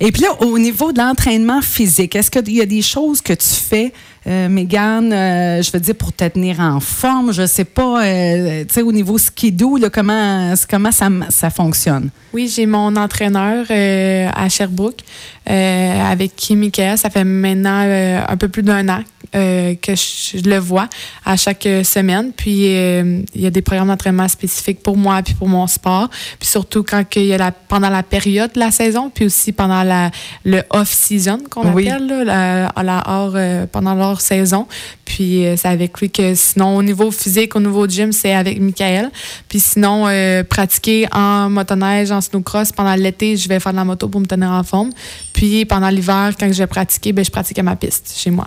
Et 0.00 0.12
puis 0.12 0.22
là, 0.22 0.40
au 0.42 0.58
niveau 0.58 0.92
de 0.92 0.98
l'entraînement 0.98 1.60
physique, 1.60 2.14
est-ce 2.14 2.30
qu'il 2.30 2.54
y 2.54 2.60
a 2.60 2.66
des 2.66 2.82
choses 2.82 3.20
que 3.20 3.32
tu 3.32 3.48
fais, 3.48 3.92
euh, 4.28 4.48
Megan, 4.48 5.10
je 5.10 5.70
veux 5.72 5.80
dire, 5.80 5.94
pour 5.94 6.12
te 6.12 6.26
tenir 6.28 6.60
en 6.60 6.80
forme? 6.80 7.32
Je 7.32 7.46
sais 7.46 7.64
pas, 7.64 8.02
tu 8.02 8.74
sais, 8.74 8.82
au 8.82 8.92
niveau 8.92 9.18
skidoo, 9.18 9.78
comment, 9.92 10.54
comment 10.68 10.92
ça, 10.92 11.08
ça 11.30 11.50
fonctionne? 11.50 12.10
Oui, 12.32 12.52
j'ai 12.54 12.66
mon 12.66 12.94
entraîneur 12.96 13.64
à 13.70 14.48
Sherbrooke 14.48 15.00
avec 15.46 16.36
qui, 16.36 16.56
Michael, 16.56 16.98
ça 16.98 17.10
fait 17.10 17.24
maintenant 17.24 17.80
un 18.28 18.36
peu 18.36 18.48
plus 18.48 18.62
d'un 18.62 18.88
an 18.88 19.02
euh, 19.34 19.74
que 19.74 19.94
je, 19.94 20.48
le 20.48 20.56
vois 20.58 20.88
à 21.24 21.36
chaque 21.36 21.68
semaine. 21.84 22.32
Puis 22.36 22.74
euh, 22.76 23.22
il 23.34 23.42
y 23.42 23.46
a 23.46 23.50
des 23.50 23.62
programmes 23.62 23.88
d'entraînement 23.88 24.28
spécifiques 24.28 24.82
pour 24.82 24.96
moi 24.96 25.22
puis 25.22 25.34
pour 25.34 25.48
mon 25.48 25.66
sport. 25.66 26.08
Puis 26.38 26.48
surtout 26.48 26.82
quand 26.82 27.04
il 27.16 27.26
y 27.26 27.34
a 27.34 27.38
la, 27.38 27.52
pendant 27.52 27.90
la 27.90 28.02
période 28.02 28.52
de 28.52 28.58
la 28.58 28.70
saison, 28.70 29.10
puis 29.10 29.26
aussi 29.26 29.52
pendant 29.52 29.82
la, 29.82 30.10
le 30.44 30.62
off-season 30.70 31.40
qu'on 31.50 31.68
appelle, 31.68 32.06
la, 32.24 32.72
la 32.82 33.02
hors, 33.06 33.32
euh, 33.34 33.66
pendant 33.66 33.94
leur 33.94 34.20
saison. 34.20 34.66
Puis 35.04 35.44
c'est 35.56 35.68
avec 35.68 35.98
lui 36.00 36.10
que 36.10 36.34
sinon 36.34 36.76
au 36.76 36.82
niveau 36.82 37.10
physique, 37.10 37.56
au 37.56 37.60
niveau 37.60 37.86
gym, 37.86 38.12
c'est 38.12 38.34
avec 38.34 38.60
Michael. 38.60 39.10
Puis 39.48 39.60
sinon, 39.60 40.06
pratiquer 40.50 41.06
en 41.12 41.48
motoneige, 41.48 42.10
en 42.10 42.20
snowcross 42.20 42.72
pendant 42.72 42.94
l'été, 42.94 43.36
je 43.36 43.48
vais 43.48 43.58
faire 43.58 43.72
de 43.72 43.78
la 43.78 43.84
moto 43.84 44.06
pour 44.08 44.20
me 44.20 44.26
tenir 44.26 44.50
en 44.50 44.62
forme. 44.62 44.90
Puis 45.32 45.64
pendant 45.64 45.88
l'hiver, 45.88 46.32
quand 46.38 46.52
je 46.52 46.58
vais 46.58 46.66
pratiquer, 46.66 47.12
ben, 47.12 47.24
je 47.24 47.30
pratique 47.30 47.58
à 47.58 47.62
ma 47.62 47.76
piste 47.76 48.14
chez 48.16 48.30
moi. 48.30 48.46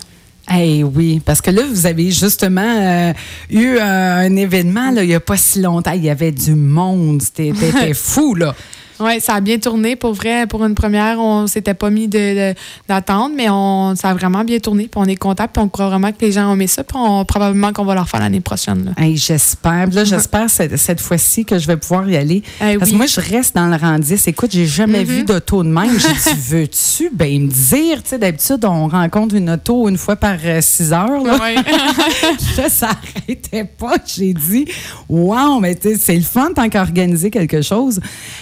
Eh 0.54 0.84
oui, 0.84 1.22
parce 1.24 1.42
que 1.42 1.50
là, 1.50 1.62
vous 1.70 1.86
avez 1.86 2.12
justement 2.12 2.62
euh, 2.62 3.14
eu 3.50 3.78
un 3.80 4.36
événement 4.36 4.92
là, 4.92 5.04
il 5.04 5.08
n'y 5.08 5.16
a 5.16 5.20
pas 5.22 5.38
si 5.38 5.62
longtemps. 5.62 5.94
Il 5.94 6.04
y 6.04 6.10
avait 6.10 6.32
du 6.32 6.56
monde. 6.56 7.22
C'était 7.22 7.94
fou, 7.94 8.36
là. 8.36 8.54
Oui, 9.02 9.20
ça 9.20 9.36
a 9.36 9.42
bien 9.42 9.58
tourné. 9.58 9.96
Pour 9.96 10.14
vrai, 10.14 10.46
pour 10.48 10.64
une 10.64 10.76
première, 10.76 11.20
on 11.20 11.48
s'était 11.48 11.74
pas 11.74 11.90
mis 11.90 12.08
d'attendre, 12.08 13.32
mais 13.36 13.48
on, 13.50 13.96
ça 13.96 14.10
a 14.10 14.14
vraiment 14.14 14.44
bien 14.44 14.60
tourné. 14.60 14.84
Puis 14.84 14.92
on 14.96 15.06
est 15.06 15.16
content, 15.16 15.48
puis 15.52 15.62
on 15.62 15.70
croit 15.70 15.88
vraiment 15.88 16.12
que 16.12 16.18
les 16.22 16.32
gens 16.32 16.50
ont 16.50 16.54
aimé 16.54 16.68
ça. 16.68 16.84
Puis 16.84 16.98
probablement 17.28 17.74
qu'on 17.74 17.86
va 17.86 17.96
leur 17.96 18.08
faire 18.08 18.20
l'année 18.20 18.42
prochaine. 18.42 18.94
j'espère. 19.16 19.90
Là, 19.92 20.04
j'espère 20.04 20.50
cette, 20.50 21.02
fois-ci 21.02 21.46
que 21.46 21.58
je 21.58 21.68
vais 21.68 21.78
pouvoir 21.78 22.08
y 22.10 22.16
aller. 22.16 22.44
Eh 22.62 22.78
Parce 22.78 22.92
que 22.92 22.96
moi, 22.96 23.08
je 23.08 23.20
reste 23.20 23.56
dans 23.56 23.68
le 23.68 23.76
rendis. 23.76 24.22
Écoute, 24.28 24.52
j'ai 24.52 24.66
jamais 24.66 25.04
vu 25.04 25.22
mm-hmm. 25.22 25.26
d'auto 25.26 25.64
de 25.64 25.70
même. 25.70 26.00
J'ai 26.00 26.34
dit, 26.34 26.40
veux-tu? 26.50 27.10
Ben, 27.14 27.42
me 27.42 27.48
dire, 27.48 28.04
tu 28.04 28.10
sais, 28.10 28.18
d'habitude, 28.20 28.64
on 28.66 28.88
rencontre 28.88 29.36
une 29.36 29.50
auto 29.50 29.90
une 29.90 29.98
fois 29.98 30.16
par 30.16 30.38
euh, 30.44 30.62
six 30.62 30.94
heures. 30.94 31.24
Là. 31.24 31.38
ça 32.56 32.70
s'arrêtait 32.70 33.64
pas. 33.64 33.96
J'ai 34.06 34.34
dit, 34.34 34.66
wow, 35.10 35.60
mais 35.60 35.78
c'est 36.00 36.16
le 36.16 36.22
fun 36.22 36.52
tant 36.54 36.70
qu'organiser 36.70 37.32
quelque 37.32 37.62
chose. 37.62 38.00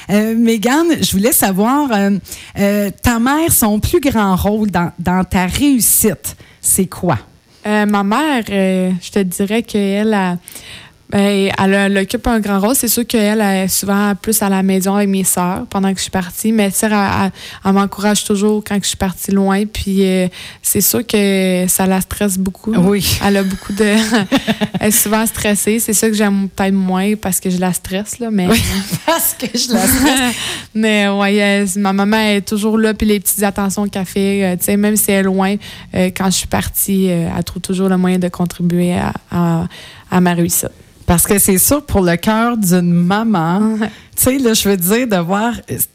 Euh, 0.10 0.36
Mégane, 0.50 1.04
je 1.04 1.12
voulais 1.12 1.32
savoir, 1.32 1.92
euh, 1.92 2.10
euh, 2.58 2.90
ta 3.04 3.20
mère, 3.20 3.52
son 3.52 3.80
plus 3.80 4.00
grand 4.00 4.36
rôle 4.36 4.72
dans, 4.72 5.24
ta 5.24 5.46
réussite, 5.46 6.36
c'est 6.60 6.88
quoi? 6.88 7.20
Euh, 7.68 7.86
ma 7.86 8.04
mère, 8.04 8.46
je 8.48 9.12
te 9.12 9.20
dirais 9.20 9.62
qu'elle 9.62 10.12
a 10.12 10.38
ben, 11.12 11.52
elle, 11.58 11.98
occupe 11.98 12.28
un 12.28 12.40
grand 12.40 12.60
rôle. 12.60 12.76
C'est 12.76 12.88
sûr 12.88 13.06
qu'elle 13.06 13.42
est 13.42 13.68
souvent 13.68 14.14
plus 14.14 14.44
à 14.44 14.50
la 14.50 14.62
maison 14.62 14.94
avec 14.94 15.10
mes 15.10 15.24
sœurs 15.24 15.66
pendant 15.68 15.92
que 15.92 15.98
je 15.98 16.04
suis 16.04 16.12
partie, 16.12 16.52
mais 16.52 16.70
elle, 16.84 16.96
elle, 17.66 17.74
m'encourage 17.74 18.26
toujours 18.26 18.64
quand 18.64 18.78
je 18.80 18.90
suis 18.90 18.98
partie 18.98 19.32
loin. 19.32 19.66
Puis 19.66 20.06
euh, 20.06 20.28
c'est 20.62 20.82
sûr 20.82 21.06
que 21.06 21.66
ça 21.68 21.88
la 21.88 22.00
stresse 22.02 22.38
beaucoup. 22.38 22.76
Oui. 22.76 23.04
Elle 23.26 23.38
a 23.38 23.44
beaucoup 23.44 23.74
de. 23.74 23.86
elle 24.80 24.90
est 24.90 24.92
souvent 24.92 25.26
stressée. 25.26 25.80
C'est 25.80 25.94
ça 25.94 26.08
que 26.08 26.14
j'aime 26.14 26.48
peut-être 26.48 26.76
moins 26.76 27.16
parce 27.16 27.40
que 27.40 27.50
je 27.50 27.58
la 27.58 27.74
stresse, 27.74 28.20
là. 28.20 28.30
Mais... 28.30 28.48
Oui, 28.48 28.62
parce 29.08 29.34
que 29.34 29.48
je 29.48 29.74
la 29.74 29.88
stresse. 29.88 30.36
mais 30.76 31.08
ouais, 31.08 31.66
ma 31.78 31.92
maman 31.92 32.18
est 32.18 32.48
toujours 32.48 32.78
là. 32.78 32.94
Puis 32.94 33.08
les 33.08 33.20
petites 33.20 33.42
attentions 33.42 33.88
qu'elle 33.88 34.06
fait, 34.06 34.44
euh, 34.44 34.56
tu 34.58 34.66
sais, 34.66 34.78
même 34.78 34.96
si 34.96 35.10
elle 35.10 35.22
est 35.22 35.24
loin, 35.24 35.56
euh, 35.96 36.12
quand 36.16 36.26
je 36.26 36.38
suis 36.38 36.48
partie, 36.48 37.06
elle 37.08 37.44
trouve 37.44 37.64
toujours 37.64 37.90
le 37.90 37.98
moyen 37.98 38.20
de 38.20 38.28
contribuer 38.28 38.94
à, 38.94 39.12
à, 39.32 39.68
à 40.12 40.22
ma 40.22 40.36
réussite. 40.36 40.70
Parce 41.10 41.26
que 41.26 41.40
c'est 41.40 41.58
sûr, 41.58 41.84
pour 41.84 42.02
le 42.02 42.18
cœur 42.18 42.56
d'une 42.56 42.94
maman, 42.94 43.78
tu 43.80 43.88
sais, 44.16 44.38
là, 44.38 44.54
je 44.54 44.70
veux 44.70 44.78
dire, 44.78 45.08
de 45.08 45.16
voir 45.16 45.54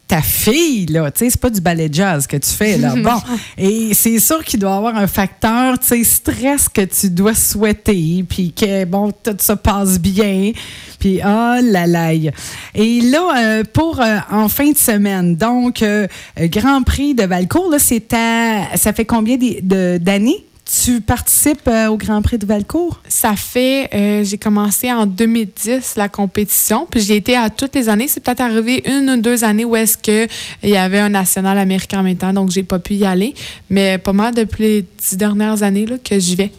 ta 0.09 0.21
fille, 0.21 0.87
là, 0.87 1.09
tu 1.12 1.21
sais, 1.21 1.30
c'est 1.30 1.40
pas 1.40 1.50
du 1.50 1.61
ballet 1.61 1.88
jazz 1.88 2.26
que 2.26 2.37
tu 2.37 2.50
fais, 2.50 2.78
là. 2.78 2.97
Bon. 3.00 3.21
Et 3.56 3.94
c'est 3.94 4.18
sûr 4.18 4.42
qu'il 4.42 4.59
doit 4.59 4.73
y 4.73 4.75
avoir 4.75 4.97
un 4.97 5.06
facteur, 5.06 5.78
tu 5.78 5.87
sais, 5.87 6.02
stress 6.02 6.68
que 6.68 6.80
tu 6.80 7.11
dois 7.11 7.37
souhaiter, 7.37 8.25
puis 8.28 8.52
que, 8.52 8.85
bon, 8.87 9.12
tout 9.12 9.37
ça 9.38 9.54
passe 9.54 10.00
bien. 10.00 10.50
Puis, 10.99 11.21
oh 11.25 11.59
là 11.62 11.87
là. 11.87 12.12
Et 12.12 13.00
là, 13.00 13.37
euh, 13.37 13.62
pour 13.73 14.00
euh, 14.00 14.16
en 14.33 14.49
fin 14.49 14.73
de 14.73 14.76
semaine, 14.76 15.37
donc, 15.37 15.80
euh, 15.83 16.09
Grand 16.37 16.83
Prix 16.83 17.14
de 17.14 17.23
Valcourt, 17.23 17.71
là, 17.71 17.78
c'est 17.78 18.11
ça 18.11 18.92
fait 18.92 19.04
combien 19.04 19.37
d'années? 19.37 20.44
Tu 20.64 21.02
participes 21.02 21.68
euh, 21.68 21.88
au 21.88 21.99
Grand 21.99 22.23
Prix 22.23 22.38
de 22.38 22.47
Valcourt? 22.47 23.02
Ça 23.06 23.37
fait, 23.37 23.90
euh, 23.94 24.25
j'ai 24.25 24.38
commencé 24.38 24.90
en 24.90 25.04
2010 25.04 25.97
la 25.97 26.09
compétition, 26.09 26.87
puis 26.90 27.00
j'ai 27.00 27.16
été 27.16 27.37
à 27.37 27.50
toutes 27.50 27.75
les 27.75 27.90
années. 27.90 28.09
C'est 28.09 28.21
peut-être 28.21 28.40
arrivé 28.40 28.83
une 28.87 29.11
ou 29.11 29.21
deux 29.21 29.44
années 29.44 29.66
où 29.66 29.76
est-ce 29.76 29.99
qu'il 29.99 30.28
y 30.62 30.76
avait 30.76 31.00
un 31.00 31.11
national 31.11 31.59
américain 31.59 32.00
en 32.00 32.02
même 32.02 32.16
temps, 32.16 32.33
donc 32.33 32.50
j'ai 32.50 32.62
pas 32.62 32.78
pu 32.78 32.94
y 32.94 33.04
aller. 33.04 33.35
Mais 33.68 33.99
pas 33.99 34.14
mal 34.14 34.35
depuis 34.35 34.62
les 34.62 34.83
dix 34.83 35.16
dernières 35.18 35.62
années 35.62 35.85
là, 35.85 35.97
que 36.02 36.18
j'y 36.18 36.35
vais. 36.35 36.50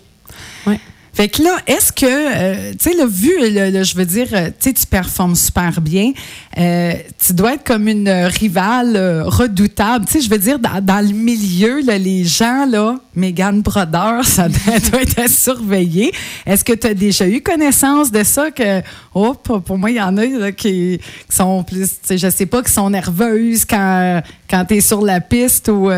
Ouais. 0.67 0.79
Fait 1.15 1.29
que 1.29 1.41
là, 1.41 1.55
est-ce 1.65 1.93
que, 1.93 2.05
euh, 2.05 2.74
tu 2.74 2.91
sais, 2.91 3.05
vu, 3.05 3.31
je 3.39 3.95
veux 3.95 4.05
dire, 4.05 4.27
euh, 4.34 4.50
tu 4.60 4.74
tu 4.74 4.86
performes 4.86 5.36
super 5.36 5.79
bien, 5.79 6.12
euh, 6.57 6.91
tu 7.25 7.31
dois 7.31 7.53
être 7.53 7.63
comme 7.63 7.88
une 7.88 8.10
rivale 8.10 9.24
redoutable. 9.25 10.03
Tu 10.07 10.12
sais, 10.13 10.22
je 10.22 10.29
veux 10.29 10.38
dire, 10.38 10.60
dans, 10.60 11.07
le 11.07 11.13
milieu, 11.13 11.79
les 11.79 12.25
gens, 12.25 12.65
là, 12.65 12.98
Megan 13.15 13.62
Broder, 13.62 14.24
ça 14.24 14.50
doit 14.50 15.01
être 15.03 15.19
à 15.19 15.29
surveiller. 15.29 16.12
Est-ce 16.45 16.65
que 16.65 16.74
tu 16.74 16.88
as 16.88 16.93
déjà 16.93 17.25
eu 17.25 17.39
connaissance 17.39 18.12
de 18.12 18.24
ça? 18.24 18.51
Que, 18.51 18.81
oh, 19.13 19.36
pour 19.36 19.77
moi, 19.77 19.91
il 19.91 19.95
y 19.95 20.01
en 20.01 20.17
a 20.17 20.51
qui, 20.51 21.00
sont 21.29 21.63
plus, 21.63 21.91
je 22.10 22.29
sais 22.29 22.45
pas, 22.45 22.62
qui 22.62 22.74
sont 22.74 22.89
nerveuses 22.89 23.63
quand, 23.63 24.22
quand 24.50 24.65
tu 24.65 24.75
es 24.75 24.81
sur 24.81 25.01
la 25.01 25.22
piste 25.22 25.69
ou. 25.69 25.89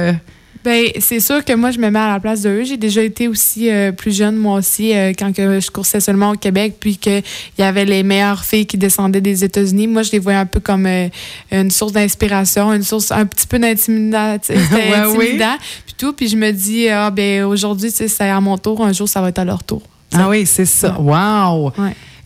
Ben, 0.68 0.92
c'est 1.00 1.22
sûr 1.22 1.46
que 1.46 1.54
moi, 1.54 1.72
je 1.72 1.80
me 1.80 1.90
mets 1.90 1.98
à 1.98 2.12
la 2.12 2.20
place 2.20 2.42
de 2.42 2.50
eux. 2.50 2.66
J'ai 2.66 2.76
déjà 2.76 3.02
été 3.02 3.30
aussi 3.30 3.72
euh, 3.72 3.94
plus 3.94 4.14
jeune, 4.14 4.36
moi 4.36 4.60
aussi, 4.60 4.94
euh, 4.94 5.14
quand 5.18 5.34
que 5.34 5.62
je 5.62 5.72
coursais 5.72 6.02
seulement 6.02 6.32
au 6.32 6.36
Québec, 6.36 6.76
puis 6.78 6.98
qu'il 6.98 7.24
y 7.58 7.62
avait 7.62 7.86
les 7.86 8.04
meilleures 8.04 8.44
filles 8.44 8.66
qui 8.66 8.78
descendaient 8.78 9.22
des 9.22 9.46
États-Unis. 9.46 9.88
Moi, 9.88 10.04
je 10.04 10.12
les 10.12 10.20
voyais 10.20 10.38
un 10.38 10.46
peu 10.46 10.60
comme 10.60 10.86
euh, 10.86 11.08
une 11.54 11.72
source 11.72 11.94
d'inspiration, 11.94 12.74
une 12.74 12.84
source 12.84 13.14
un 13.14 13.26
petit 13.26 13.48
peu 13.48 13.60
d'intimidant. 13.60 14.36
puis 14.40 15.96
tout. 15.98 16.12
Puis 16.12 16.28
je 16.28 16.36
me 16.36 16.52
dis, 16.52 16.90
ah, 16.90 17.12
ben, 17.12 17.46
aujourd'hui, 17.46 17.90
c'est 17.90 18.30
à 18.30 18.42
mon 18.42 18.58
tour. 18.58 18.86
Un 18.86 18.92
jour, 18.92 19.08
ça 19.08 19.22
va 19.22 19.30
être 19.30 19.40
à 19.40 19.46
leur 19.46 19.64
tour. 19.64 19.82
Ah 20.14 20.28
oui, 20.28 20.46
c'est 20.46 20.66
ça. 20.66 21.00
Wow! 21.00 21.72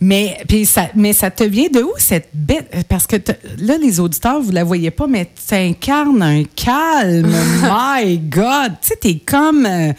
Mais, 0.04 0.36
puis 0.48 0.66
ça, 0.66 0.88
mais 0.96 1.12
ça 1.12 1.30
te 1.30 1.44
vient 1.44 1.68
de 1.68 1.80
où 1.80 1.92
cette 1.96 2.28
bête? 2.34 2.68
Parce 2.88 3.06
que 3.06 3.14
là, 3.58 3.78
les 3.78 4.00
auditeurs, 4.00 4.40
vous 4.40 4.50
la 4.50 4.64
voyez 4.64 4.90
pas, 4.90 5.06
mais 5.06 5.26
tu 5.26 5.54
incarnes 5.54 6.20
un 6.20 6.42
calme. 6.42 7.30
My 7.62 8.18
God! 8.18 8.72
Tu 8.82 8.88
sais, 8.88 8.96
t'es 8.96 9.14
comme. 9.24 9.64
Euh, 9.64 9.92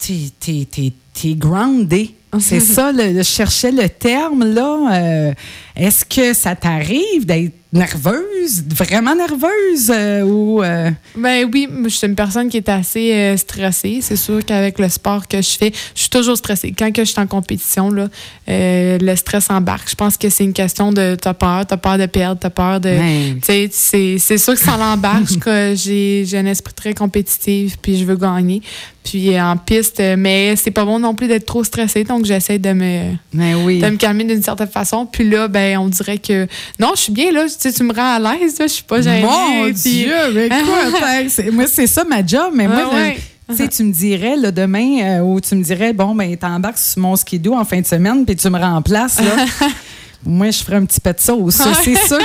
t'es, 0.00 0.66
t'es, 0.68 0.92
t'es, 1.14 1.34
groundé. 1.34 2.16
C'est 2.40 2.58
ça, 2.74 2.90
le, 2.90 3.18
je 3.18 3.22
cherchais 3.22 3.70
le 3.70 3.88
terme, 3.88 4.42
là. 4.42 4.88
Euh, 4.94 5.32
est-ce 5.76 6.04
que 6.04 6.34
ça 6.34 6.56
t'arrive 6.56 7.24
d'être 7.24 7.54
nerveuse, 7.72 8.62
vraiment 8.68 9.14
nerveuse 9.14 9.90
euh, 9.90 10.22
ou 10.22 10.62
euh? 10.62 10.90
Ben 11.16 11.48
oui, 11.52 11.68
je 11.84 11.88
suis 11.88 12.06
une 12.06 12.14
personne 12.14 12.48
qui 12.48 12.56
est 12.58 12.68
assez 12.68 13.12
euh, 13.12 13.36
stressée. 13.36 13.98
C'est 14.02 14.16
sûr 14.16 14.44
qu'avec 14.44 14.78
le 14.78 14.88
sport 14.88 15.26
que 15.26 15.42
je 15.42 15.50
fais, 15.58 15.72
je 15.94 16.02
suis 16.02 16.10
toujours 16.10 16.36
stressée. 16.36 16.72
Quand 16.76 16.92
que 16.92 17.04
je 17.04 17.10
suis 17.10 17.20
en 17.20 17.26
compétition, 17.26 17.90
là, 17.90 18.08
le 18.46 19.16
stress 19.16 19.50
embarque. 19.50 19.90
Je 19.90 19.96
pense 19.96 20.16
que 20.16 20.30
c'est 20.30 20.44
une 20.44 20.52
question 20.52 20.92
de 20.92 21.16
t'as 21.20 21.34
peur, 21.34 21.66
t'as 21.66 21.76
peur 21.76 21.98
de 21.98 22.06
perdre, 22.06 22.40
t'as 22.40 22.50
peur 22.50 22.80
de. 22.80 22.96
C'est, 23.42 23.70
c'est 23.72 24.38
sûr 24.38 24.54
que 24.54 24.60
ça 24.60 24.76
l'embarque. 24.76 25.26
j'ai, 25.74 26.26
un 26.34 26.46
esprit 26.46 26.74
très 26.74 26.94
compétitif, 26.94 27.76
puis 27.82 27.98
je 27.98 28.04
veux 28.04 28.16
gagner. 28.16 28.62
Puis 29.02 29.40
en 29.40 29.56
piste, 29.56 30.02
mais 30.18 30.56
c'est 30.56 30.72
pas 30.72 30.84
bon 30.84 30.98
non 30.98 31.14
plus 31.14 31.28
d'être 31.28 31.46
trop 31.46 31.62
stressé, 31.62 32.02
donc 32.02 32.24
j'essaie 32.24 32.58
de 32.58 32.72
me, 32.72 33.12
ben 33.32 33.54
oui. 33.64 33.78
de 33.78 33.88
me 33.88 33.96
calmer 33.96 34.24
d'une 34.24 34.42
certaine 34.42 34.66
façon. 34.66 35.06
Puis 35.06 35.28
là, 35.28 35.46
ben 35.46 35.78
on 35.78 35.88
dirait 35.88 36.18
que 36.18 36.48
non, 36.80 36.92
je 36.96 37.02
suis 37.02 37.12
bien 37.12 37.30
là 37.30 37.46
tu, 37.58 37.82
me 37.82 37.92
rends 37.92 38.14
à 38.14 38.18
l'aise, 38.18 38.56
je 38.58 38.66
suis 38.66 38.82
pas 38.82 39.00
gênée. 39.00 39.22
Mon 39.22 39.68
Dieu, 39.68 40.14
mais 40.34 40.48
quoi? 40.48 41.44
moi, 41.52 41.66
c'est 41.66 41.86
ça 41.86 42.04
ma 42.04 42.24
job, 42.24 42.52
mais 42.54 42.68
moi, 42.68 42.90
tu 43.56 43.68
tu 43.68 43.84
me 43.84 43.92
dirais, 43.92 44.36
là, 44.36 44.50
demain, 44.50 45.00
euh, 45.02 45.20
ou 45.20 45.40
tu 45.40 45.54
me 45.54 45.62
dirais, 45.62 45.92
bon, 45.92 46.14
ben, 46.14 46.36
t'embarques 46.36 46.78
sur 46.78 47.00
mon 47.00 47.16
skidoo 47.16 47.54
en 47.54 47.64
fin 47.64 47.80
de 47.80 47.86
semaine, 47.86 48.24
puis 48.24 48.36
tu 48.36 48.48
me 48.50 48.58
remplaces, 48.58 49.20
là. 49.20 49.68
Moi, 50.24 50.50
je 50.50 50.58
ferais 50.58 50.78
un 50.78 50.84
petit 50.84 51.00
peu 51.00 51.12
de 51.12 51.20
sauce, 51.20 51.54
ça, 51.54 51.72
c'est 51.74 51.94
sûr. 51.94 52.18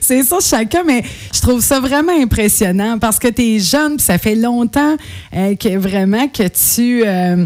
c'est 0.00 0.22
ça, 0.22 0.38
chacun, 0.40 0.84
mais 0.84 1.02
je 1.34 1.40
trouve 1.40 1.60
ça 1.60 1.80
vraiment 1.80 2.18
impressionnant 2.18 2.98
parce 2.98 3.18
que 3.18 3.28
tu 3.28 3.42
es 3.42 3.58
jeune, 3.58 3.96
puis 3.96 4.06
ça 4.06 4.16
fait 4.16 4.36
longtemps 4.36 4.96
euh, 5.36 5.54
que 5.56 5.76
vraiment 5.76 6.28
que 6.28 6.48
tu. 6.48 7.02
Euh, 7.04 7.44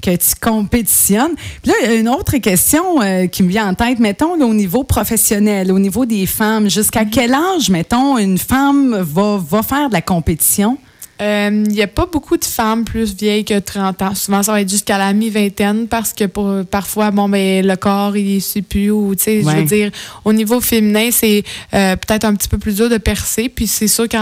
que 0.00 0.16
tu 0.16 0.34
compétitionnes. 0.40 1.34
Puis 1.62 1.70
là, 1.70 1.74
il 1.82 1.90
y 1.90 1.94
a 1.94 1.94
une 1.94 2.08
autre 2.08 2.36
question 2.38 3.02
euh, 3.02 3.26
qui 3.26 3.42
me 3.42 3.48
vient 3.48 3.68
en 3.68 3.74
tête. 3.74 3.98
Mettons, 3.98 4.32
au 4.32 4.54
niveau 4.54 4.84
professionnel, 4.84 5.72
au 5.72 5.78
niveau 5.78 6.06
des 6.06 6.26
femmes, 6.26 6.68
jusqu'à 6.68 7.04
mm-hmm. 7.04 7.10
quel 7.10 7.34
âge, 7.34 7.70
mettons, 7.70 8.18
une 8.18 8.38
femme 8.38 8.96
va, 9.00 9.38
va 9.38 9.62
faire 9.62 9.88
de 9.88 9.94
la 9.94 10.02
compétition? 10.02 10.78
Il 11.20 11.26
euh, 11.26 11.50
n'y 11.50 11.82
a 11.82 11.86
pas 11.86 12.06
beaucoup 12.06 12.38
de 12.38 12.44
femmes 12.46 12.84
plus 12.84 13.14
vieilles 13.14 13.44
que 13.44 13.58
30 13.58 14.00
ans. 14.00 14.14
Souvent, 14.14 14.42
ça 14.42 14.52
va 14.52 14.62
être 14.62 14.70
jusqu'à 14.70 14.96
la 14.96 15.12
mi-vingtaine 15.12 15.86
parce 15.86 16.14
que 16.14 16.24
pour, 16.24 16.64
parfois, 16.64 17.10
bon, 17.10 17.28
ben, 17.28 17.66
le 17.66 17.76
corps, 17.76 18.16
il 18.16 18.36
ne 18.36 18.40
suit 18.40 18.62
plus. 18.62 18.90
Ou, 18.90 19.14
tu 19.14 19.24
sais, 19.24 19.42
je 19.42 19.46
veux 19.46 19.64
dire, 19.64 19.90
au 20.24 20.32
niveau 20.32 20.62
féminin, 20.62 21.10
c'est 21.12 21.44
euh, 21.74 21.94
peut-être 21.96 22.24
un 22.24 22.34
petit 22.34 22.48
peu 22.48 22.56
plus 22.56 22.74
dur 22.74 22.88
de 22.88 22.96
percer. 22.96 23.50
Puis 23.50 23.66
c'est 23.66 23.86
sûr 23.86 24.08
qu'il 24.08 24.18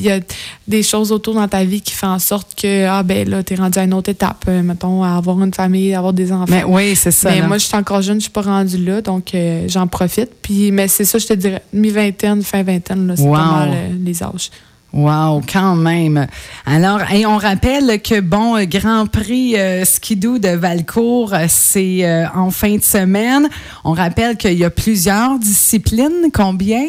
y 0.00 0.10
a 0.10 0.20
des 0.66 0.82
choses 0.82 1.12
autour 1.12 1.34
dans 1.34 1.48
ta 1.48 1.64
vie 1.64 1.82
qui 1.82 1.92
font 1.92 2.06
en 2.06 2.18
sorte 2.18 2.58
que, 2.58 2.86
ah, 2.86 3.02
ben 3.02 3.28
là, 3.28 3.42
tu 3.42 3.52
es 3.52 3.56
rendu 3.56 3.78
à 3.78 3.82
une 3.82 3.92
autre 3.92 4.08
étape. 4.08 4.46
Euh, 4.48 4.62
mettons, 4.62 5.02
à 5.02 5.16
avoir 5.16 5.38
une 5.42 5.52
famille, 5.52 5.94
avoir 5.94 6.14
des 6.14 6.32
enfants. 6.32 6.46
Mais 6.48 6.64
oui, 6.64 6.96
c'est 6.96 7.10
ça. 7.10 7.30
Mais 7.30 7.46
moi, 7.46 7.58
je 7.58 7.66
suis 7.66 7.76
encore 7.76 8.00
jeune, 8.00 8.20
je 8.20 8.22
suis 8.22 8.32
pas 8.32 8.40
rendue 8.40 8.82
là, 8.82 9.02
donc 9.02 9.36
j'en 9.66 9.86
profite. 9.86 10.30
Puis, 10.40 10.72
mais 10.72 10.88
c'est 10.88 11.04
ça, 11.04 11.18
je 11.18 11.26
te 11.26 11.34
dirais, 11.34 11.62
mi-vingtaine, 11.74 12.42
fin 12.42 12.62
vingtaine, 12.62 13.12
c'est 13.14 13.30
pas 13.30 13.66
mal 13.66 13.70
les 14.02 14.22
âges. 14.22 14.48
Wow, 14.92 15.42
quand 15.50 15.76
même. 15.76 16.26
Alors, 16.64 17.02
et 17.12 17.26
on 17.26 17.36
rappelle 17.36 18.00
que, 18.00 18.20
bon, 18.20 18.64
Grand 18.64 19.06
Prix 19.06 19.54
euh, 19.56 19.84
skidoo 19.84 20.38
de 20.38 20.48
Valcourt, 20.48 21.34
euh, 21.34 21.44
c'est 21.46 22.06
euh, 22.06 22.26
en 22.34 22.50
fin 22.50 22.76
de 22.76 22.82
semaine. 22.82 23.48
On 23.84 23.92
rappelle 23.92 24.38
qu'il 24.38 24.54
y 24.54 24.64
a 24.64 24.70
plusieurs 24.70 25.38
disciplines. 25.38 26.30
Combien? 26.32 26.86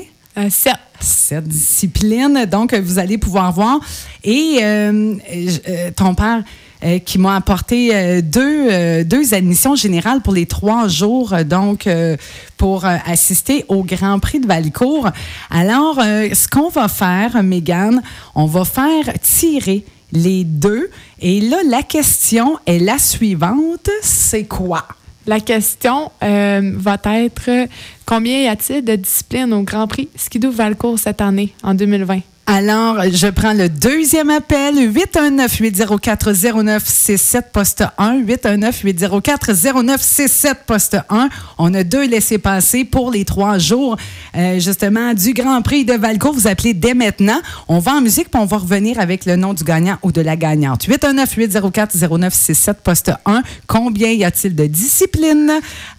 sept. 0.50 0.76
Sept 1.02 1.46
disciplines. 1.46 2.46
Donc, 2.46 2.74
vous 2.74 3.00
allez 3.00 3.18
pouvoir 3.18 3.52
voir. 3.52 3.80
Et 4.24 4.62
ton 5.96 6.16
père 6.16 6.44
euh, 6.82 7.00
qui 7.00 7.18
m'ont 7.18 7.28
apporté 7.28 7.94
euh, 7.94 8.22
deux, 8.22 8.72
euh, 8.72 9.04
deux 9.04 9.34
admissions 9.34 9.76
générales 9.76 10.22
pour 10.22 10.34
les 10.34 10.46
trois 10.46 10.88
jours, 10.88 11.34
donc 11.44 11.90
pour 12.56 12.86
assister 12.86 13.66
au 13.68 13.84
Grand 13.84 14.20
Prix 14.20 14.40
de 14.40 14.48
Valcourt. 14.48 15.10
Alors, 15.50 15.96
ce 15.96 16.48
qu'on 16.48 16.70
va 16.70 16.88
faire, 16.88 17.44
Megan, 17.44 18.02
on 18.34 18.46
va 18.46 18.64
faire 18.64 19.14
tirer 19.22 19.84
les 20.14 20.44
deux. 20.44 20.90
Et 21.22 21.42
là, 21.42 21.58
la 21.68 21.84
question 21.84 22.58
est 22.66 22.80
la 22.80 22.98
suivante, 22.98 23.90
c'est 24.02 24.46
quoi? 24.46 24.88
La 25.28 25.40
question 25.40 26.12
va 26.22 26.98
être 27.06 27.68
combien 28.06 28.42
y 28.42 28.48
a-t-il 28.48 28.84
de 28.84 28.96
disciplines 28.96 29.54
au 29.54 29.64
Grand 29.64 29.88
Prix 29.88 30.10
Skidoo 30.16 30.52
Valcourt 30.52 31.00
cette 31.00 31.22
année, 31.22 31.54
en 31.64 31.74
2020? 31.74 32.22
Alors, 32.52 32.98
je 33.14 33.28
prends 33.28 33.54
le 33.54 33.70
deuxième 33.70 34.32
appel, 34.32 34.74
819-804-0967, 34.92 37.44
poste 37.54 37.84
1, 38.00 38.24
819-804-0967, 38.24 40.56
poste 40.66 40.98
1. 41.10 41.30
On 41.60 41.72
a 41.76 41.84
deux 41.84 42.08
laissés-passer 42.08 42.86
pour 42.86 43.12
les 43.12 43.24
trois 43.24 43.60
jours, 43.60 43.98
euh, 44.36 44.60
justement, 44.60 45.14
du 45.14 45.34
Grand 45.34 45.62
Prix 45.62 45.86
de 45.86 45.94
Valcourt. 45.94 46.34
Vous 46.34 46.48
appelez 46.48 46.74
dès 46.74 46.96
maintenant. 46.96 47.40
On 47.68 47.78
va 47.78 47.92
en 47.92 48.02
musique, 48.02 48.32
puis 48.32 48.42
on 48.42 48.46
va 48.46 48.58
revenir 48.58 49.00
avec 49.00 49.28
le 49.28 49.36
nom 49.36 49.54
du 49.54 49.64
gagnant 49.64 50.00
ou 50.02 50.12
de 50.12 50.22
la 50.22 50.36
gagnante. 50.36 50.88
819-804-0967, 50.88 52.74
poste 52.84 53.12
1. 53.28 53.44
Combien 53.68 54.10
y 54.10 54.26
a-t-il 54.26 54.56
de 54.56 54.66
disciplines, 54.66 55.52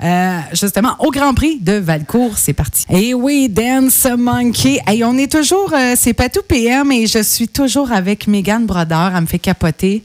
euh, 0.03 0.41
justement, 0.53 0.97
au 0.99 1.13
Grand 1.13 1.33
Prix 1.33 1.61
de 1.61 1.75
Valcourt? 1.75 2.39
C'est 2.39 2.55
parti. 2.55 2.87
Et 2.91 3.11
eh 3.11 3.15
oui, 3.15 3.49
Dance 3.49 4.09
Monkey. 4.19 4.81
Et 4.93 5.05
on 5.05 5.17
est 5.17 5.31
toujours, 5.31 5.73
euh, 5.75 5.95
c'est 5.97 6.13
pas 6.13 6.29
tout 6.29 6.40
PM 6.47 6.93
et 6.93 7.07
je 7.07 7.23
suis 7.23 7.49
toujours 7.49 7.93
avec 7.93 8.27
Megan 8.27 8.67
Brodeur. 8.67 9.13
Elle 9.15 9.23
me 9.23 9.27
fait 9.27 9.39
capoter, 9.39 10.03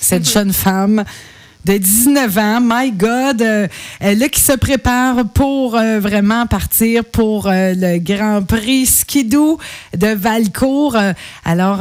cette 0.00 0.26
mhm. 0.26 0.32
jeune 0.32 0.52
femme 0.52 1.04
de 1.64 1.76
19 1.76 2.38
ans. 2.38 2.58
My 2.60 2.92
God, 2.92 3.42
euh, 3.42 3.68
elle 4.00 4.28
qui 4.30 4.40
se 4.40 4.52
prépare 4.52 5.24
pour 5.32 5.76
euh, 5.76 6.00
vraiment 6.00 6.46
partir 6.46 7.04
pour 7.04 7.46
euh, 7.46 7.74
le 7.76 7.98
Grand 7.98 8.42
Prix 8.42 8.86
skidoo 8.86 9.58
de 9.96 10.08
Valcourt. 10.08 10.96
alors, 11.44 11.78